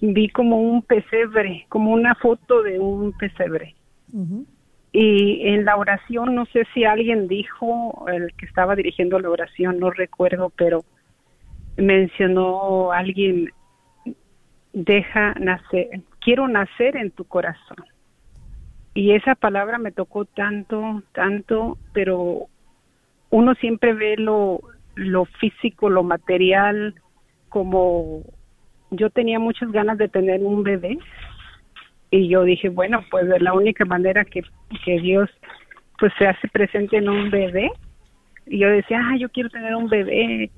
[0.01, 3.75] vi como un pesebre, como una foto de un pesebre.
[4.93, 9.80] Y en la oración, no sé si alguien dijo, el que estaba dirigiendo la oración,
[9.80, 10.86] no recuerdo, pero
[11.78, 13.49] mencionó alguien,
[14.72, 15.88] deja nacer,
[16.22, 17.78] quiero nacer en tu corazón.
[18.93, 22.45] Y esa palabra me tocó tanto, tanto, pero
[23.32, 24.61] uno siempre ve lo,
[24.93, 26.93] lo físico, lo material,
[27.49, 28.22] como
[28.91, 30.99] yo tenía muchas ganas de tener un bebé
[32.14, 34.43] y yo dije, bueno, pues de la única manera que,
[34.86, 35.32] que Dios
[35.97, 37.72] pues se hace presente en un bebé.
[38.45, 40.51] Y yo decía, ah, yo quiero tener un bebé.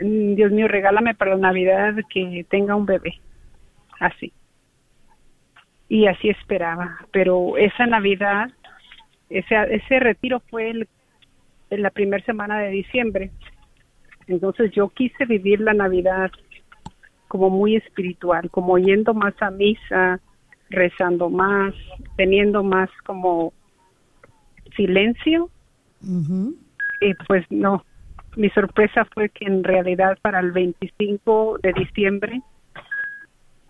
[0.00, 3.20] Mm, Dios mío, regálame para la Navidad que tenga un bebé.
[4.00, 4.32] Así.
[5.90, 6.96] Y así esperaba.
[7.12, 8.50] Pero esa Navidad,
[9.28, 10.88] ese, ese retiro fue el,
[11.68, 13.30] en la primera semana de diciembre.
[14.26, 16.30] Entonces yo quise vivir la Navidad
[17.28, 20.18] como muy espiritual, como yendo más a misa,
[20.74, 21.74] rezando más,
[22.16, 23.52] teniendo más como
[24.76, 25.50] silencio.
[27.00, 27.84] Y pues no,
[28.36, 32.42] mi sorpresa fue que en realidad para el 25 de diciembre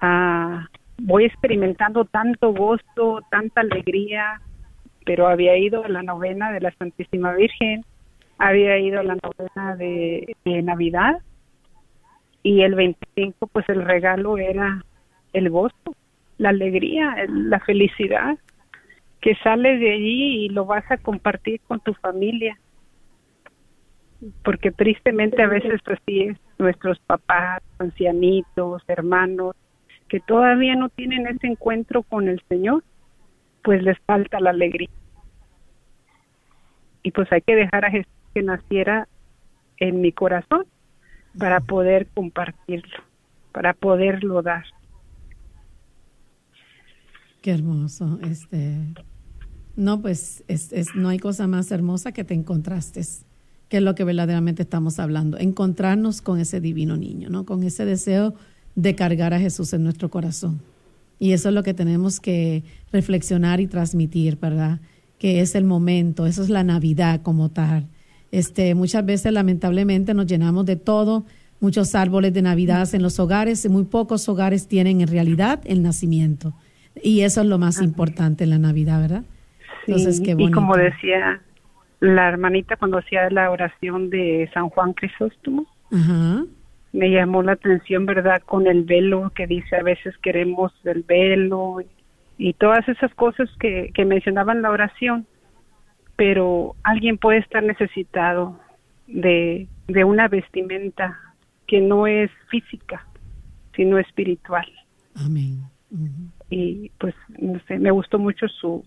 [0.01, 0.67] ah,
[0.99, 4.41] voy experimentando tanto gozo, tanta alegría,
[5.05, 7.85] pero había ido a la novena de la Santísima Virgen,
[8.39, 11.19] había ido a la novena de, de Navidad
[12.43, 14.85] y el 25 pues el regalo era
[15.33, 15.95] el gozo,
[16.39, 18.39] la alegría, la felicidad
[19.25, 22.59] que sales de allí y lo vas a compartir con tu familia.
[24.43, 29.57] Porque tristemente a veces así es, nuestros papás, ancianitos, hermanos,
[30.09, 32.85] que todavía no tienen ese encuentro con el Señor,
[33.63, 34.91] pues les falta la alegría.
[37.03, 39.09] Y pues hay que dejar a Jesús que naciera
[39.79, 40.67] en mi corazón
[41.39, 42.99] para poder compartirlo,
[43.53, 44.65] para poderlo dar.
[47.45, 48.19] Qué hermoso.
[48.23, 48.79] Este,
[49.77, 53.03] no, pues es, es- no hay cosa más hermosa que te encontraste,
[53.69, 55.37] que es lo que verdaderamente estamos hablando.
[55.37, 57.45] Encontrarnos con ese divino niño, ¿no?
[57.45, 58.33] Con ese deseo
[58.77, 60.63] de cargar a Jesús en nuestro corazón.
[61.19, 64.81] Y eso es lo que tenemos que reflexionar y transmitir, ¿verdad?
[65.19, 67.89] Que es el momento, eso es la Navidad como tal.
[68.33, 71.27] Este, muchas veces, lamentablemente, nos llenamos de todo,
[71.61, 75.83] muchos árboles de Navidad en los hogares, y muy pocos hogares tienen en realidad el
[75.83, 76.55] nacimiento.
[77.03, 79.25] Y eso es lo más importante en la Navidad, ¿verdad?
[79.87, 81.41] Entonces, Sí, y como decía
[82.01, 86.45] la hermanita cuando hacía la oración de San Juan Crisóstomo, Ajá.
[86.93, 88.43] me llamó la atención, ¿verdad?
[88.45, 91.79] Con el velo que dice, a veces queremos el velo
[92.37, 95.27] y todas esas cosas que, que mencionaban la oración,
[96.17, 98.59] pero alguien puede estar necesitado
[99.07, 101.19] de, de una vestimenta
[101.67, 103.07] que no es física,
[103.75, 104.67] sino espiritual.
[105.15, 105.63] Amén.
[106.57, 108.85] Y pues, no sé, me gustó mucho su,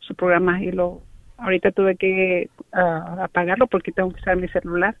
[0.00, 1.00] su programa y lo
[1.38, 4.94] ahorita tuve que ah, apagarlo porque tengo que usar mi celular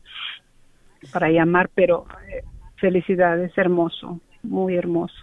[1.12, 2.44] para llamar, pero eh,
[2.76, 5.16] felicidades, hermoso, muy hermoso.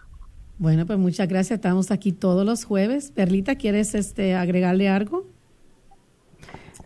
[0.60, 1.58] Bueno, pues muchas gracias.
[1.58, 3.12] Estamos aquí todos los jueves.
[3.12, 5.26] Perlita, ¿quieres este agregarle algo?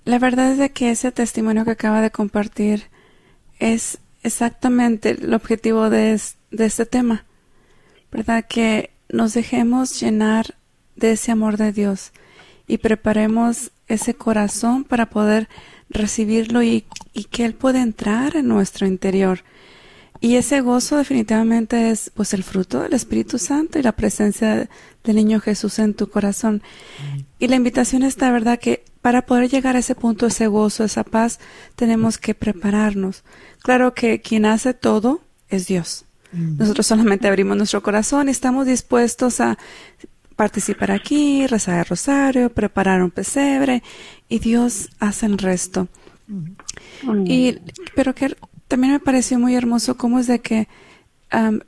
[0.05, 2.83] La verdad es de que ese testimonio que acaba de compartir
[3.59, 6.17] es exactamente el objetivo de,
[6.51, 7.25] de este tema,
[8.13, 8.45] ¿verdad?
[8.47, 10.55] Que nos dejemos llenar
[10.95, 12.12] de ese amor de Dios
[12.68, 15.49] y preparemos ese corazón para poder
[15.89, 16.86] recibirlo y,
[17.32, 19.43] que Él pueda entrar en nuestro interior
[20.22, 24.70] y ese gozo definitivamente es pues el fruto del Espíritu Santo y la presencia
[25.03, 26.62] del niño Jesús en tu corazón.
[27.39, 28.60] Y la invitación está, ¿verdad?
[28.60, 31.39] Que para poder llegar a ese punto, ese gozo, esa paz,
[31.78, 33.24] tenemos que prepararnos.
[33.62, 36.03] Claro que quien hace todo es Dios.
[36.32, 39.57] Nosotros solamente abrimos nuestro corazón y estamos dispuestos a
[40.36, 43.84] participar aquí, rezar el rosario, preparar un pesebre
[44.30, 45.88] y Dios hace el resto.
[47.25, 47.57] Y,
[47.95, 48.36] pero que
[48.67, 50.67] también me pareció muy hermoso cómo es de que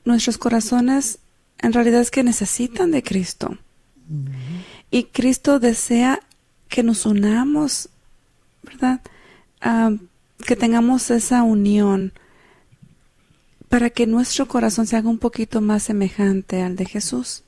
[0.05, 1.19] nuestros corazones
[1.59, 3.57] en realidad es que necesitan de Cristo.
[4.89, 6.19] Y Cristo desea
[6.69, 7.89] que nos unamos,
[8.63, 9.01] ¿verdad?
[10.45, 12.13] que tengamos esa unión
[13.71, 17.45] para que nuestro corazón se haga un poquito más semejante al de Jesús,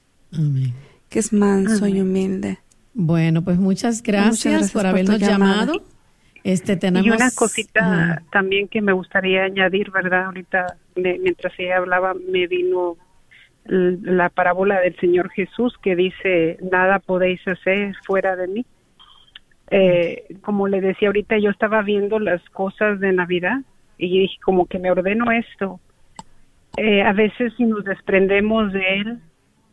[1.09, 2.59] que es manso y humilde.
[2.93, 5.73] Bueno, pues muchas gracias, por habernos llamado.
[6.45, 10.27] Este, tenemos, y una cosita también que me gustaría añadir, ¿verdad?
[10.27, 12.95] Ahorita, mientras ella hablaba, me vino
[13.65, 18.65] la parábola del Señor Jesús que dice, nada podéis hacer fuera de mí.
[19.71, 23.59] Eh, como le decía ahorita, yo estaba viendo las cosas de Navidad
[23.97, 25.81] y dije, como que me ordeno esto.
[26.77, 29.19] Eh, a veces si nos desprendemos de Él,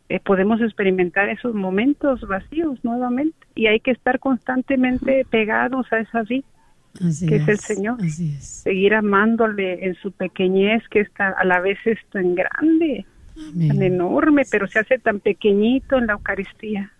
[0.09, 6.23] eh, podemos experimentar esos momentos vacíos nuevamente y hay que estar constantemente pegados a esa
[6.23, 6.45] vida
[6.93, 7.97] que es, el Señor.
[8.39, 13.05] Seguir amándole en su pequeñez, que está a la vez es tan grande,
[13.67, 16.91] tan enorme, pero se hace tan pequeñito en la Eucaristía.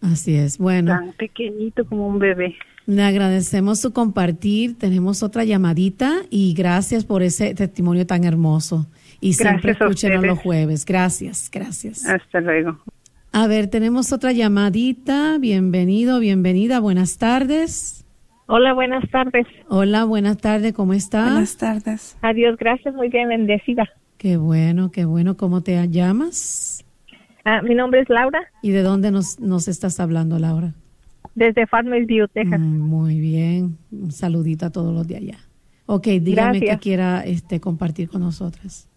[0.00, 0.92] Así es, bueno.
[0.92, 2.54] Tan pequeñito como un bebé.
[2.86, 4.78] Le agradecemos su compartir.
[4.78, 8.86] Tenemos otra llamadita y gracias por ese testimonio tan hermoso.
[9.20, 10.84] Y siempre escúchenos los jueves.
[10.84, 12.06] Gracias, gracias.
[12.06, 12.78] Hasta luego.
[13.32, 15.38] A ver, tenemos otra llamadita.
[15.38, 16.78] Bienvenido, bienvenida.
[16.80, 18.04] Buenas tardes.
[18.46, 19.46] Hola, buenas tardes.
[19.68, 21.32] Hola, buenas tardes, ¿cómo estás?
[21.32, 22.16] Buenas tardes.
[22.20, 23.88] Adiós, gracias, muy bien, bendecida.
[24.18, 25.36] Qué bueno, qué bueno.
[25.36, 26.84] ¿Cómo te llamas?
[27.44, 28.40] Ah, mi nombre es Laura.
[28.62, 30.74] ¿Y de dónde nos, nos estás hablando, Laura?
[31.34, 32.60] Desde Farmersville, Texas.
[32.60, 33.78] Mm, muy bien.
[33.90, 35.38] Un saludito a todos los de allá.
[35.86, 38.88] Ok, dígame que quiera este, compartir con nosotras.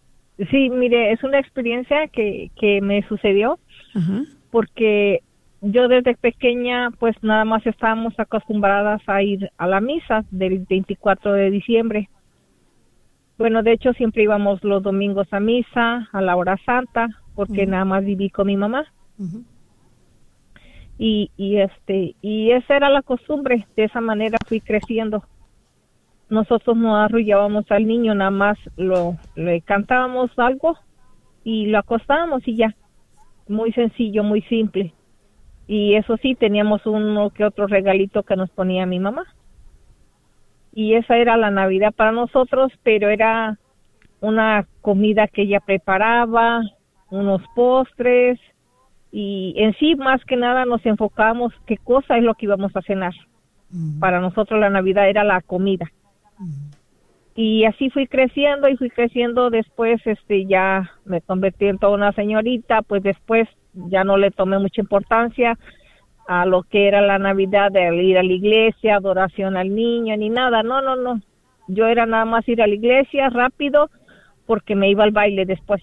[0.51, 3.57] Sí, mire, es una experiencia que, que me sucedió
[3.95, 4.23] Ajá.
[4.51, 5.21] porque
[5.61, 11.33] yo desde pequeña pues nada más estábamos acostumbradas a ir a la misa del 24
[11.33, 12.09] de diciembre.
[13.38, 17.85] Bueno, de hecho siempre íbamos los domingos a misa, a la hora santa, porque nada
[17.85, 18.85] más viví con mi mamá.
[20.97, 25.23] Y, y este, y esa era la costumbre, de esa manera fui creciendo.
[26.30, 30.78] Nosotros no arrullábamos al niño, nada más lo, le cantábamos algo
[31.43, 32.75] y lo acostábamos y ya.
[33.47, 34.93] Muy sencillo, muy simple
[35.67, 39.25] y eso sí, teníamos uno que otro regalito que nos ponía mi mamá.
[40.73, 43.59] Y esa era la Navidad para nosotros, pero era
[44.21, 46.61] una comida que ella preparaba,
[47.09, 48.39] unos postres
[49.11, 52.82] y en sí más que nada nos enfocábamos qué cosa es lo que íbamos a
[52.82, 53.13] cenar.
[53.99, 55.91] Para nosotros la Navidad era la comida.
[57.35, 62.11] Y así fui creciendo y fui creciendo después este ya me convertí en toda una
[62.13, 65.57] señorita, pues después ya no le tomé mucha importancia
[66.27, 70.29] a lo que era la Navidad de ir a la iglesia, adoración al niño, ni
[70.29, 71.21] nada, no, no, no.
[71.67, 73.89] Yo era nada más ir a la iglesia rápido
[74.45, 75.81] porque me iba al baile después.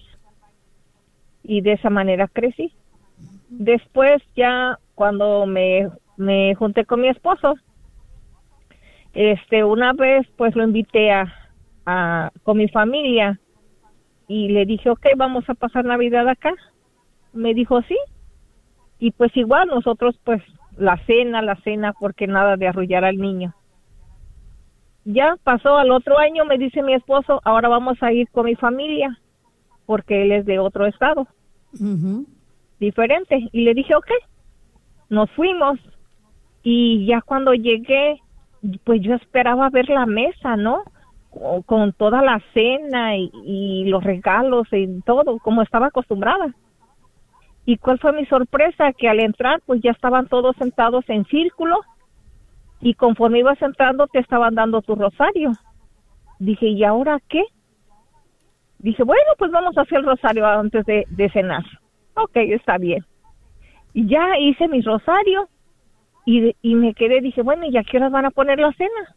[1.43, 2.73] Y de esa manera crecí.
[3.49, 7.55] Después ya cuando me, me junté con mi esposo,
[9.15, 11.33] este, una vez pues lo invité a,
[11.85, 13.39] a, con mi familia
[14.27, 16.53] y le dije, ok, vamos a pasar Navidad acá
[17.35, 17.97] me dijo sí.
[18.97, 20.41] Y pues igual nosotros pues
[20.77, 23.53] la cena, la cena, porque nada de arrullar al niño.
[25.03, 28.55] Ya pasó al otro año, me dice mi esposo, ahora vamos a ir con mi
[28.55, 29.19] familia,
[29.85, 31.27] porque él es de otro estado,
[32.79, 33.47] diferente.
[33.51, 34.07] Y le dije, ok,
[35.09, 35.77] nos fuimos
[36.63, 38.19] y ya cuando llegué,
[38.83, 40.83] pues yo esperaba ver la mesa, ¿no?
[41.65, 46.53] Con- toda la cena y, y los regalos y todo, como estaba acostumbrada.
[47.65, 48.93] ¿Y cuál fue mi sorpresa?
[48.93, 51.81] Que al entrar, pues ya estaban todos sentados en círculo
[52.79, 55.51] y conforme ibas entrando te estaban dando tu rosario.
[56.39, 57.43] Dije, ¿y ahora qué?
[58.79, 61.63] Dije, bueno, pues vamos a hacer el rosario antes de, de cenar.
[62.15, 63.03] Ok, está bien.
[63.93, 65.49] Y ya hice mi rosario
[66.25, 68.73] y, de- y me quedé, dije, bueno, ¿y a qué horas van a poner la
[68.73, 69.15] cena?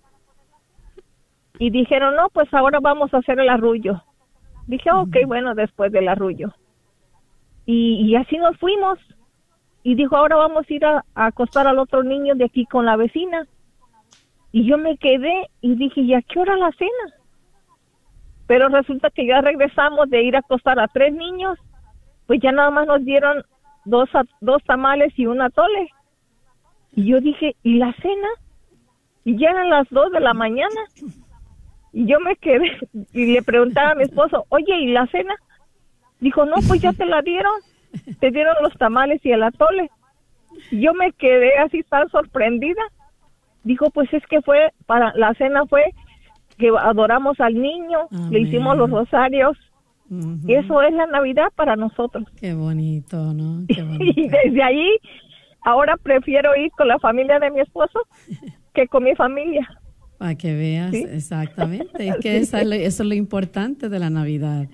[1.58, 4.02] Y dijeron, no, pues ahora vamos a hacer el arrullo.
[4.66, 6.52] Dije, ok, bueno, después del arrullo.
[7.66, 8.98] Y, y así nos fuimos.
[9.82, 12.84] Y dijo, ahora vamos a ir a, a acostar al otro niño de aquí con
[12.86, 13.46] la vecina.
[14.52, 17.14] Y yo me quedé y dije, ¿y a qué hora la cena?
[18.46, 21.58] Pero resulta que ya regresamos de ir a acostar a tres niños,
[22.26, 23.42] pues ya nada más nos dieron
[23.84, 25.90] dos, a- dos tamales y un atole.
[26.94, 28.28] Y yo dije, ¿y la cena?
[29.24, 30.80] Y ya eran las dos de la mañana.
[31.92, 32.70] Y yo me quedé
[33.12, 35.34] y le preguntaba a mi esposo, oye, ¿y la cena?
[36.20, 37.52] Dijo, no, pues ya te la dieron.
[38.20, 39.90] Te dieron los tamales y el atole.
[40.70, 42.82] Y yo me quedé así tan sorprendida.
[43.64, 45.84] Dijo, pues es que fue, para la cena fue
[46.58, 49.56] que adoramos al niño, le hicimos los rosarios.
[50.10, 52.24] Y eso es la Navidad para nosotros.
[52.40, 53.64] Qué bonito, ¿no?
[53.68, 54.36] Qué Y bonito.
[54.44, 54.90] desde ahí,
[55.62, 58.00] ahora prefiero ir con la familia de mi esposo
[58.74, 59.68] que con mi familia.
[60.18, 61.04] Para que veas, Sí.
[61.10, 62.08] exactamente.
[62.08, 64.66] Es que esa es lo- eso es lo importante de la Navidad.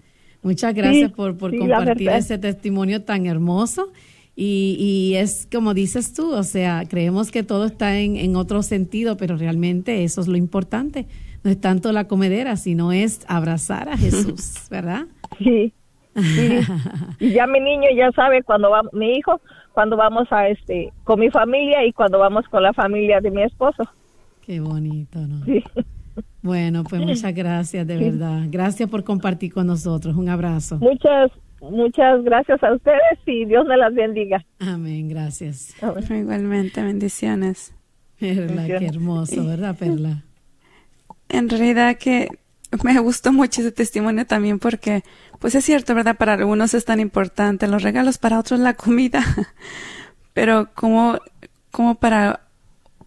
[0.42, 3.92] Muchas gracias Sí, por, por sí, compartir ese testimonio tan hermoso.
[4.36, 8.62] Y, y es como dices tú, o sea, creemos que todo está en, en otro
[8.62, 11.06] sentido, pero realmente eso es lo importante.
[11.44, 15.06] No es tanto la comedera, sino es abrazar a Jesús, ¿verdad?
[15.38, 15.72] Sí.
[16.16, 16.58] sí.
[17.20, 19.40] Y ya mi niño ya sabe cuando va, mi hijo,
[19.74, 23.42] cuando vamos a este, con mi familia y cuando vamos con la familia de mi
[23.42, 23.82] esposo.
[24.46, 25.44] Qué bonito, ¿no?
[25.44, 25.62] Sí.
[26.42, 28.42] Bueno, pues muchas gracias, de verdad.
[28.48, 30.14] Gracias por compartir con nosotros.
[30.14, 30.76] Un abrazo.
[30.76, 34.44] Muchas, muchas gracias a ustedes y Dios me las bendiga.
[34.60, 35.74] Amén, gracias.
[36.08, 37.74] Igualmente, bendiciones.
[38.20, 40.22] Perla, qué hermoso, ¿verdad, Perla?
[41.28, 42.28] En realidad que
[42.82, 45.04] me gustó mucho ese testimonio también porque,
[45.38, 46.16] pues es cierto, ¿verdad?
[46.16, 49.24] Para algunos es tan importante los regalos, para otros la comida,
[50.32, 51.18] pero como,
[51.70, 52.48] como para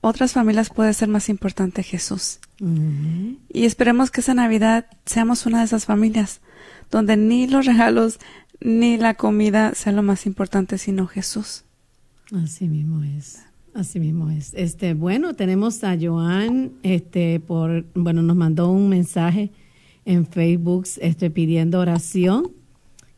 [0.01, 2.39] otras familias puede ser más importante Jesús.
[2.59, 6.41] Y esperemos que esa Navidad seamos una de esas familias
[6.89, 8.19] donde ni los regalos
[8.59, 11.65] ni la comida sea lo más importante, sino Jesús.
[12.33, 13.46] Así mismo es.
[13.77, 14.55] Así mismo es.
[14.55, 19.51] Este, bueno, tenemos a Joan, este, por, bueno, nos mandó un mensaje
[20.03, 22.53] en Facebook, este, pidiendo oración,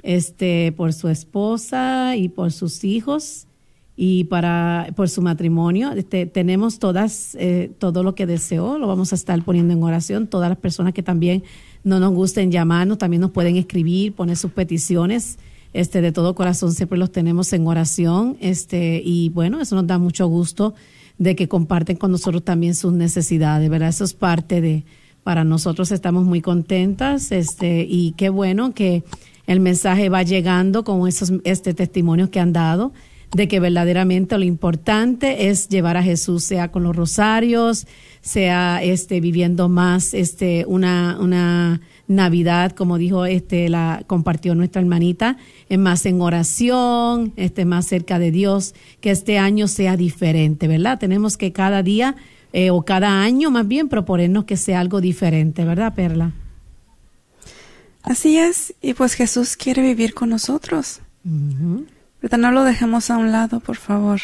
[0.03, 3.47] este, por su esposa y por sus hijos
[3.95, 5.93] y para, por su matrimonio.
[5.93, 10.27] Este, tenemos todas, eh, todo lo que deseó, lo vamos a estar poniendo en oración.
[10.27, 11.41] Todas las personas que también
[11.85, 15.39] no nos gusten llamarnos, también nos pueden escribir, poner sus peticiones
[15.73, 19.97] este de todo corazón siempre los tenemos en oración este y bueno eso nos da
[19.97, 20.73] mucho gusto
[21.17, 24.83] de que comparten con nosotros también sus necesidades verdad eso es parte de
[25.23, 29.03] para nosotros estamos muy contentas este y qué bueno que
[29.45, 32.93] el mensaje va llegando con esos este testimonios que han dado
[33.31, 37.85] de que verdaderamente lo importante es llevar a Jesús sea con los rosarios
[38.21, 45.37] sea este viviendo más este una una Navidad, como dijo este la compartió nuestra hermanita,
[45.69, 50.97] es más en oración, este más cerca de Dios, que este año sea diferente, ¿verdad?
[50.97, 52.15] Tenemos que cada día
[52.51, 56.33] eh, o cada año más bien proponernos que sea algo diferente, ¿verdad, Perla?
[58.01, 61.01] Así es, y pues Jesús quiere vivir con nosotros.
[61.23, 62.39] ¿Verdad?
[62.39, 64.19] No lo dejemos a un lado, por favor.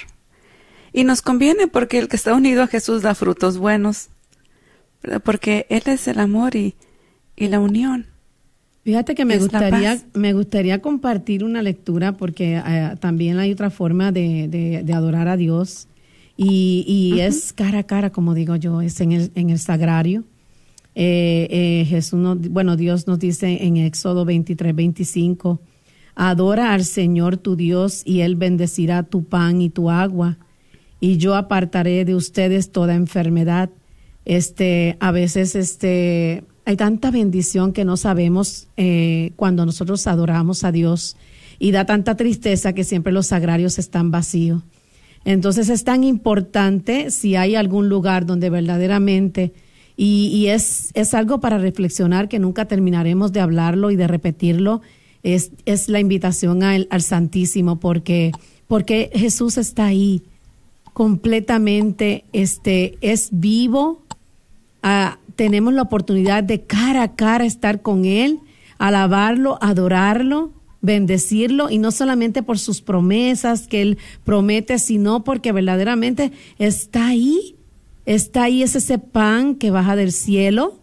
[0.91, 4.09] Y nos conviene porque el que está unido a Jesús da frutos buenos.
[5.03, 5.21] ¿verdad?
[5.23, 6.73] Porque Él es el amor y,
[7.38, 8.05] y la unión.
[8.83, 14.11] Fíjate que me gustaría, me gustaría compartir una lectura porque eh, también hay otra forma
[14.11, 15.88] de, de- de adorar a Dios
[16.38, 20.23] y, y es cara a cara, como digo yo, es en el, en el sagrario.
[20.93, 25.59] Eh, eh, Jesús, nos- bueno, Dios nos dice en Éxodo 23, 25,
[26.13, 30.38] adora al Señor tu Dios y Él bendecirá tu pan y tu agua
[31.01, 33.69] y yo apartaré de ustedes toda enfermedad.
[34.25, 40.72] Este, a veces, este, hay tanta bendición que no sabemos eh, cuando nosotros adoramos a
[40.72, 41.16] Dios
[41.59, 44.63] y da tanta tristeza que siempre los sagrarios están vacíos.
[45.26, 49.53] Entonces es tan importante si hay algún lugar donde verdaderamente,
[49.97, 54.82] y, es, es algo para reflexionar que nunca terminaremos de hablarlo y de repetirlo,
[55.24, 58.32] es, es la invitación al, al Santísimo porque,
[58.68, 60.22] porque Jesús está ahí
[60.93, 64.01] completamente este, es vivo.
[64.84, 68.39] Ah, tenemos la oportunidad de cara a cara estar con Él,
[68.77, 76.31] alabarlo, adorarlo, bendecirlo y no solamente por sus promesas que Él promete, sino porque verdaderamente
[76.59, 77.55] está ahí,
[78.05, 80.79] está ahí, es ese pan que baja del cielo,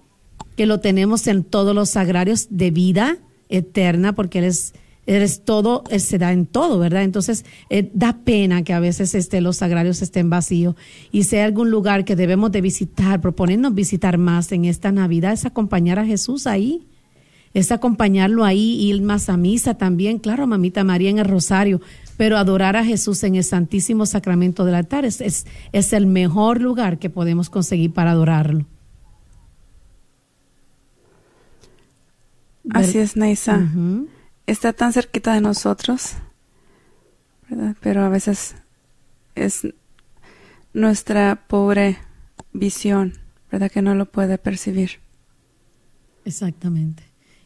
[0.57, 4.75] que lo tenemos en todos los sagrarios de vida eterna, porque Él es
[5.07, 7.03] eres todo, Él se da en todo, ¿verdad?
[7.03, 10.77] Entonces, eh, da pena que a veces este, los sagrarios estén vacíos.
[11.11, 15.45] Y sea algún lugar que debemos de visitar, proponernos visitar más en esta Navidad, es
[15.45, 16.87] acompañar a Jesús ahí,
[17.53, 21.81] es acompañarlo ahí, ir más a misa también, claro, mamita María en el rosario,
[22.17, 26.99] pero adorar a Jesús en el Santísimo Sacramento del altar es, es, el mejor lugar
[26.99, 28.65] que podemos conseguir para adorarlo.
[32.71, 33.69] Así es, Naisa
[34.47, 36.15] está tan cerquita de nosotros,
[37.49, 37.77] ¿verdad?
[37.81, 38.55] Pero a veces
[39.35, 39.67] es
[40.73, 41.99] nuestra pobre
[42.53, 43.15] visión,
[43.51, 43.71] ¿verdad?
[43.71, 45.01] Que no lo puede percibir.
[46.25, 47.03] Exactamente.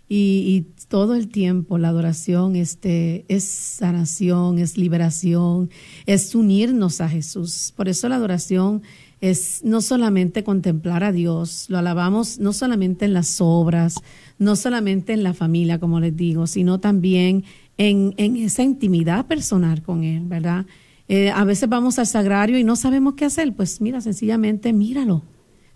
[0.08, 5.68] Y, todo el tiempo la adoración este, es sanación, es liberación,
[6.06, 7.72] es unirnos a Jesús.
[7.74, 8.82] Por eso la adoración
[9.20, 13.96] es no solamente contemplar a Dios, lo alabamos no solamente en las obras,
[14.38, 17.44] no solamente en la familia, como les digo, sino también
[17.78, 20.66] en, esa intimidad personal con Él, ¿verdad?
[21.08, 25.22] Eh, a veces vamos al sagrario y no sabemos qué hacer, pues mira, sencillamente míralo,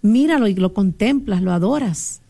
[0.02, 2.20] míralo y lo contemplas, lo adoras,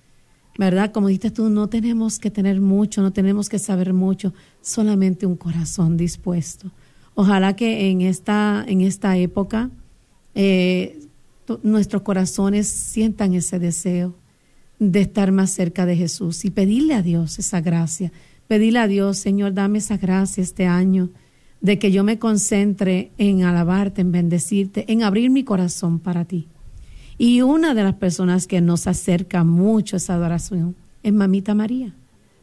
[0.58, 0.92] ¿verdad?
[0.92, 5.36] Como dices tú, no tenemos que tener mucho, no tenemos que saber mucho, solamente un
[5.36, 6.70] corazón dispuesto.
[7.14, 9.70] Ojalá que en esta, en esta época
[10.34, 11.00] eh,
[11.62, 14.14] nuestros corazones sientan ese deseo
[14.80, 18.10] de estar más cerca de Jesús y pedirle a Dios esa gracia.
[18.48, 21.10] Pedirle a Dios, Señor, dame esa gracia este año
[21.60, 26.48] de que yo me concentre en alabarte, en bendecirte, en abrir mi corazón para ti.
[27.18, 31.94] Y una de las personas que nos acerca mucho a esa adoración es Mamita María.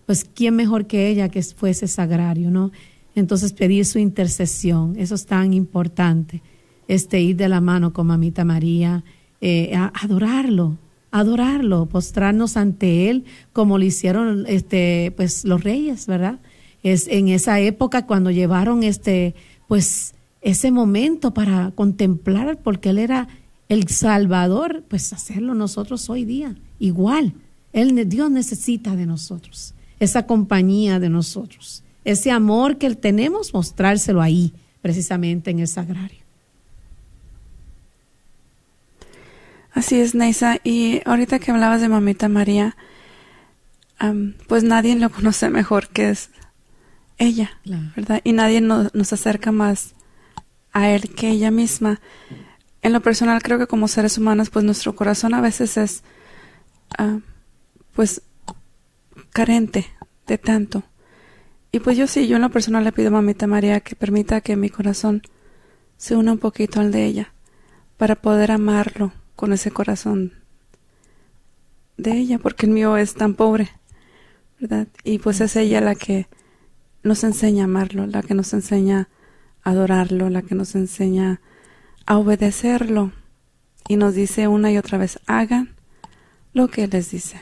[0.06, 2.72] Pues quién mejor que ella que fuese sagrario, ¿no?
[3.16, 6.44] Entonces pedir su intercesión, eso es tan importante,
[6.88, 9.04] este ir de la mano con Mamita María,
[9.42, 10.78] eh, adorarlo,
[11.12, 16.40] adorarlo, postrarnos ante él como lo hicieron este pues los reyes, ¿verdad?
[16.84, 19.36] Es en esa época cuando llevaron este
[19.68, 23.28] pues ese momento para contemplar porque él era
[23.70, 27.34] el Salvador, pues hacerlo nosotros hoy día igual.
[27.74, 34.54] Él Dios necesita de nosotros, esa compañía de nosotros, ese amor que tenemos mostrárselo ahí,
[34.82, 36.27] precisamente en el sagrario.
[39.78, 40.58] Así es, Neisa.
[40.64, 42.76] Y ahorita que hablabas de Mamita María,
[44.48, 46.32] pues nadie lo conoce mejor que es
[47.20, 47.52] ella,
[47.96, 48.22] ¿verdad?
[48.24, 49.94] Y nadie nos acerca más
[50.74, 52.02] a él que ella misma.
[52.82, 56.02] En lo personal, creo que como seres humanos, pues nuestro corazón a veces es,
[57.94, 58.24] pues,
[59.32, 59.86] carente
[60.26, 60.82] de tanto.
[61.72, 64.42] Y pues yo sí, yo en lo personal le pido a Mamita María que permita
[64.42, 65.22] que mi corazón
[65.98, 67.34] se una un poquito al de ella,
[67.98, 70.34] para poder amarlo con ese corazón
[71.96, 73.70] de ella, porque el mío es tan pobre,
[74.60, 74.88] ¿verdad?
[75.04, 76.28] Y pues es ella la que
[77.04, 79.10] nos enseña a amarlo, la que nos enseña
[79.64, 81.40] a adorarlo, la que nos enseña
[82.08, 83.12] a obedecerlo
[83.88, 85.76] y nos dice una y otra vez, hagan
[86.54, 87.40] lo que les dice.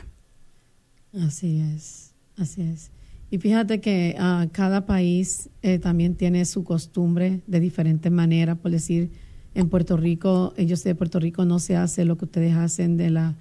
[1.14, 2.91] Así es, así es.
[3.32, 8.72] Y fíjate que uh, cada país eh, también tiene su costumbre de diferente manera, por
[8.72, 9.12] decir,
[9.56, 13.10] en Puerto Rico, ellos de Puerto Rico no se hace lo que ustedes hacen de
[13.10, 13.36] la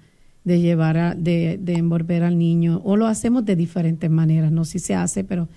[0.45, 4.79] de llevar a, de, envolver al niño o lo hacemos de diferentes maneras, no si
[4.79, 5.49] se hace, pero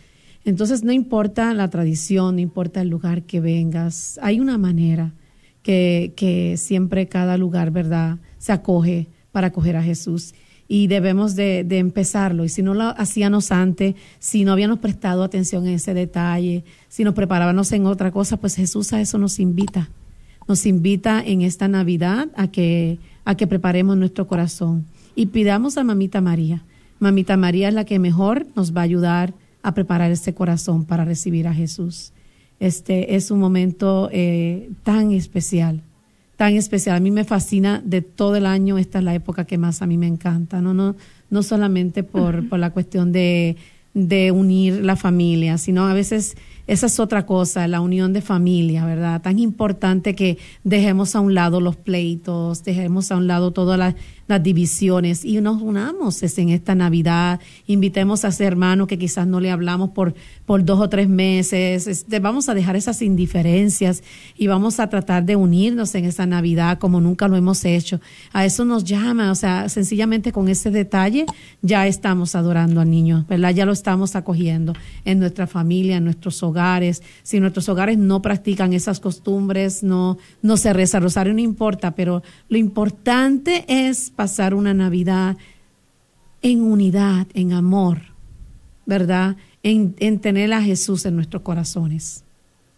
[0.44, 5.12] entonces no importa la tradición, no importa el lugar que vengas, hay una manera
[5.62, 10.34] que, que siempre cada lugar, ¿verdad?, se acoge para acoger a Jesús
[10.68, 12.44] y debemos de, de, empezarlo.
[12.44, 17.04] Y si no lo hacíamos antes, si no habíamos prestado atención en ese detalle, si
[17.04, 19.90] nos preparábamos en otra cosa, pues Jesús a eso nos invita
[20.48, 25.84] nos invita en esta Navidad a que, a que preparemos nuestro corazón y pidamos a
[25.84, 26.62] Mamita María.
[26.98, 31.04] Mamita María es la que mejor nos va a ayudar a preparar este corazón para
[31.04, 32.12] recibir a Jesús.
[32.60, 35.82] Este es un momento eh, tan especial,
[36.36, 36.96] tan especial.
[36.96, 39.86] A mí me fascina de todo el año, esta es la época que más a
[39.86, 40.96] mí me encanta, no, no,
[41.30, 43.56] no solamente por, por la cuestión de,
[43.94, 46.36] de unir la familia, sino a veces
[46.68, 49.22] esa es otra cosa, la unión de familia, ¿verdad?
[49.22, 53.94] Tan importante que dejemos a un lado los pleitos, dejemos a un lado todas las,
[54.36, 57.40] divisiones y nos unamos en esta Navidad.
[57.66, 60.14] Invitemos a ese hermano que quizás no le hablamos por,
[60.44, 62.06] por dos o tres meses.
[62.20, 64.02] Vamos a dejar esas indiferencias
[64.36, 68.00] y vamos a tratar de unirnos en esta Navidad como nunca lo hemos hecho.
[68.34, 71.24] A eso nos llama, o sea, sencillamente con ese detalle
[71.62, 73.54] ya estamos adorando al niño, ¿verdad?
[73.54, 74.74] Ya lo estamos acogiendo
[75.06, 80.56] en nuestra familia, en nuestros hogares, si nuestros hogares no practican esas costumbres, no, no
[80.56, 85.36] se reza rosario, no importa, pero lo importante es pasar una Navidad
[86.42, 88.00] en unidad, en amor,
[88.84, 89.36] ¿verdad?
[89.62, 92.24] En, tener a Jesús en nuestros corazones.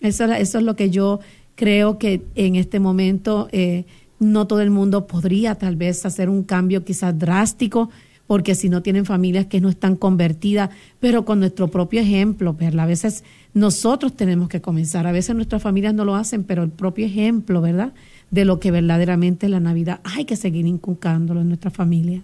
[0.02, 1.20] Eso, es lo que yo
[1.54, 3.86] creo que en este momento eh,
[4.18, 7.88] no todo el mundo podría tal vez hacer un cambio quizás drástico,
[8.26, 10.68] porque si no tienen familias que no están convertidas,
[11.00, 12.84] pero con nuestro propio ejemplo, ¿verdad?
[12.84, 13.24] A veces
[13.54, 17.62] nosotros tenemos que comenzar, a veces nuestras familias no lo hacen, pero el propio ejemplo,
[17.62, 17.94] ¿verdad?
[18.30, 22.22] De lo que verdaderamente la Navidad, hay que seguir inculcándolo en nuestra familia.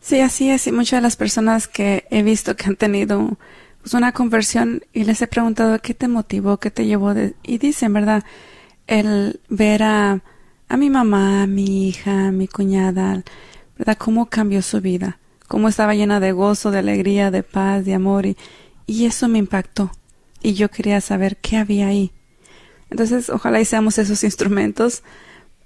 [0.00, 0.66] Sí, así es.
[0.66, 3.38] Y muchas de las personas que he visto que han tenido
[3.82, 7.92] pues, una conversión y les he preguntado qué te motivó, qué te llevó, y dicen,
[7.92, 8.24] ¿verdad?
[8.86, 10.22] El ver a,
[10.68, 13.22] a mi mamá, a mi hija, a mi cuñada,
[13.78, 13.96] ¿verdad?
[13.98, 15.18] Cómo cambió su vida,
[15.48, 18.36] cómo estaba llena de gozo, de alegría, de paz, de amor y,
[18.86, 19.92] y eso me impactó.
[20.42, 22.12] Y yo quería saber qué había ahí.
[22.90, 25.02] Entonces, ojalá y seamos esos instrumentos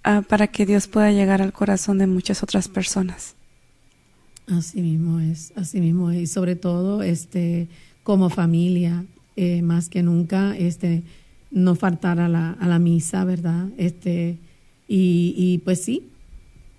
[0.02, 3.34] ah, para que Dios pueda llegar al corazón de muchas otras personas.
[4.46, 6.22] Así mismo es, así mismo es.
[6.22, 7.68] Y sobre todo, este,
[8.02, 9.04] como familia,
[9.36, 11.02] eh, más que nunca, este,
[11.50, 13.68] no faltar a la, a la misa, ¿verdad?
[13.78, 14.36] Este,
[14.86, 16.10] y, y pues sí,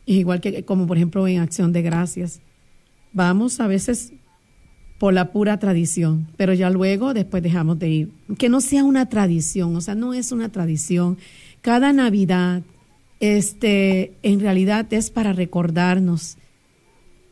[0.06, 2.40] igual que como por ejemplo en acción de gracias.
[3.14, 4.14] Vamos a veces
[4.98, 8.12] por la pura tradición, pero ya luego después dejamos de ir.
[8.38, 11.18] Que no sea una tradición, o sea, no es una tradición.
[11.62, 12.64] Cada Navidad,
[13.20, 16.38] este, en realidad es para recordarnos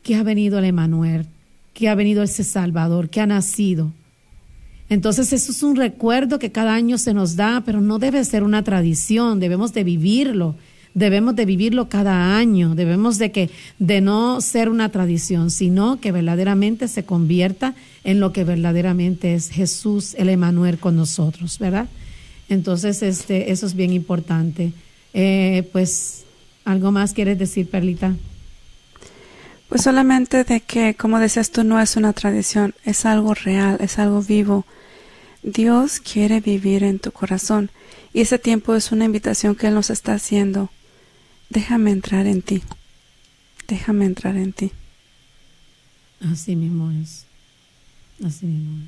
[0.02, 1.26] que ha venido el Emanuel,
[1.72, 3.92] que ha venido ese Salvador, que ha nacido.
[4.90, 8.42] Entonces eso es un recuerdo que cada año se nos da, pero no debe ser
[8.42, 10.56] una tradición, debemos de vivirlo
[10.94, 16.12] debemos de vivirlo cada año, debemos de que de no ser una tradición, sino que
[16.12, 17.74] verdaderamente se convierta
[18.04, 21.88] en lo que verdaderamente es Jesús el Emanuel con nosotros, ¿verdad?
[22.48, 24.72] Entonces, este, eso es bien importante.
[25.12, 26.24] Eh, pues,
[26.64, 28.14] ¿algo más quieres decir, Perlita?
[29.68, 33.98] Pues solamente de que, como decías tú, no es una tradición, es algo real, es
[33.98, 34.64] algo vivo.
[35.42, 37.70] Dios quiere vivir en tu corazón
[38.12, 40.70] y ese tiempo es una invitación que Él nos está haciendo
[41.50, 42.62] déjame entrar en ti,
[43.68, 44.70] déjame entrar en ti.
[46.20, 47.26] Así mismo es,
[48.24, 48.86] así mismo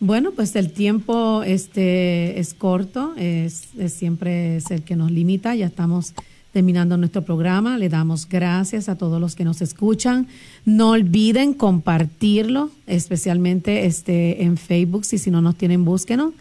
[0.00, 5.66] Bueno, pues el tiempo este es corto, es, siempre es el que nos limita, ya
[5.66, 6.14] estamos
[6.54, 7.76] terminando nuestro programa.
[7.76, 10.28] Le damos gracias a todos los que nos escuchan.
[10.64, 16.32] No olviden compartirlo, especialmente este en Facebook, si, si no nos tienen, búsquenos.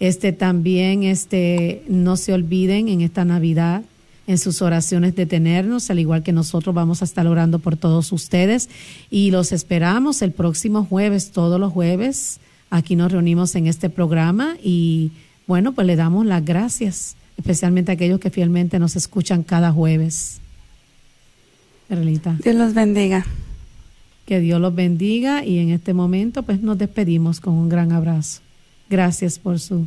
[0.00, 3.82] Este también este no se olviden en esta Navidad
[4.28, 8.12] en sus oraciones de tenernos, al igual que nosotros vamos a estar orando por todos
[8.12, 8.68] ustedes
[9.10, 12.38] y los esperamos el próximo jueves, todos los jueves.
[12.68, 15.12] Aquí nos reunimos en este programa y
[15.46, 20.40] bueno, pues le damos las gracias, especialmente a aquellos que fielmente nos escuchan cada jueves.
[21.88, 22.36] Perlita.
[22.44, 23.24] Dios los bendiga.
[24.26, 28.42] Que Dios los bendiga y en este momento pues nos despedimos con un gran abrazo.
[28.90, 29.86] Gracias por su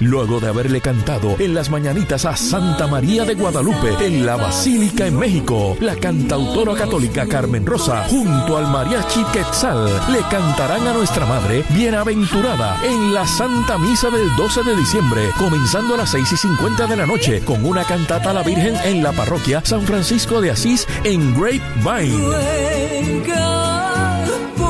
[0.00, 5.06] Luego de haberle cantado en las mañanitas a Santa María de Guadalupe en la Basílica
[5.06, 11.26] en México, la cantautora católica Carmen Rosa junto al mariachi Quetzal le cantarán a nuestra
[11.26, 16.36] Madre Bienaventurada en la Santa Misa del 12 de diciembre, comenzando a las 6 y
[16.36, 20.40] 50 de la noche con una cantata a la Virgen en la parroquia San Francisco
[20.40, 22.26] de Asís en Grapevine.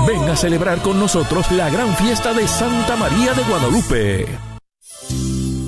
[0.08, 4.49] Ven a celebrar con nosotros la gran fiesta de Santa María de Guadalupe.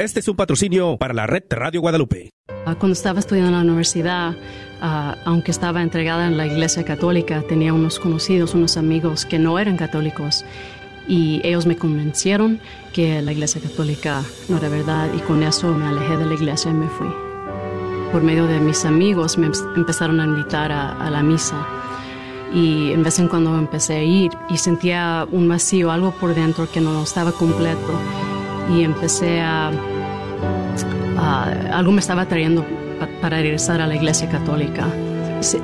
[0.00, 2.30] Este es un patrocinio para la red Radio Guadalupe.
[2.66, 4.36] Ah, cuando estaba estudiando en la universidad,
[4.80, 9.58] ah, aunque estaba entregada en la iglesia católica, tenía unos conocidos, unos amigos que no
[9.58, 10.44] eran católicos
[11.08, 12.60] y ellos me convencieron
[12.92, 16.70] que la iglesia católica no era verdad y con eso me alejé de la iglesia
[16.70, 17.08] y me fui.
[18.12, 21.66] Por medio de mis amigos me empezaron a invitar a, a la misa
[22.54, 26.70] y en vez en cuando empecé a ir y sentía un vacío, algo por dentro
[26.70, 27.98] que no estaba completo
[28.70, 29.70] y empecé a,
[31.72, 32.64] algo me estaba trayendo
[33.20, 34.86] para regresar a la iglesia católica.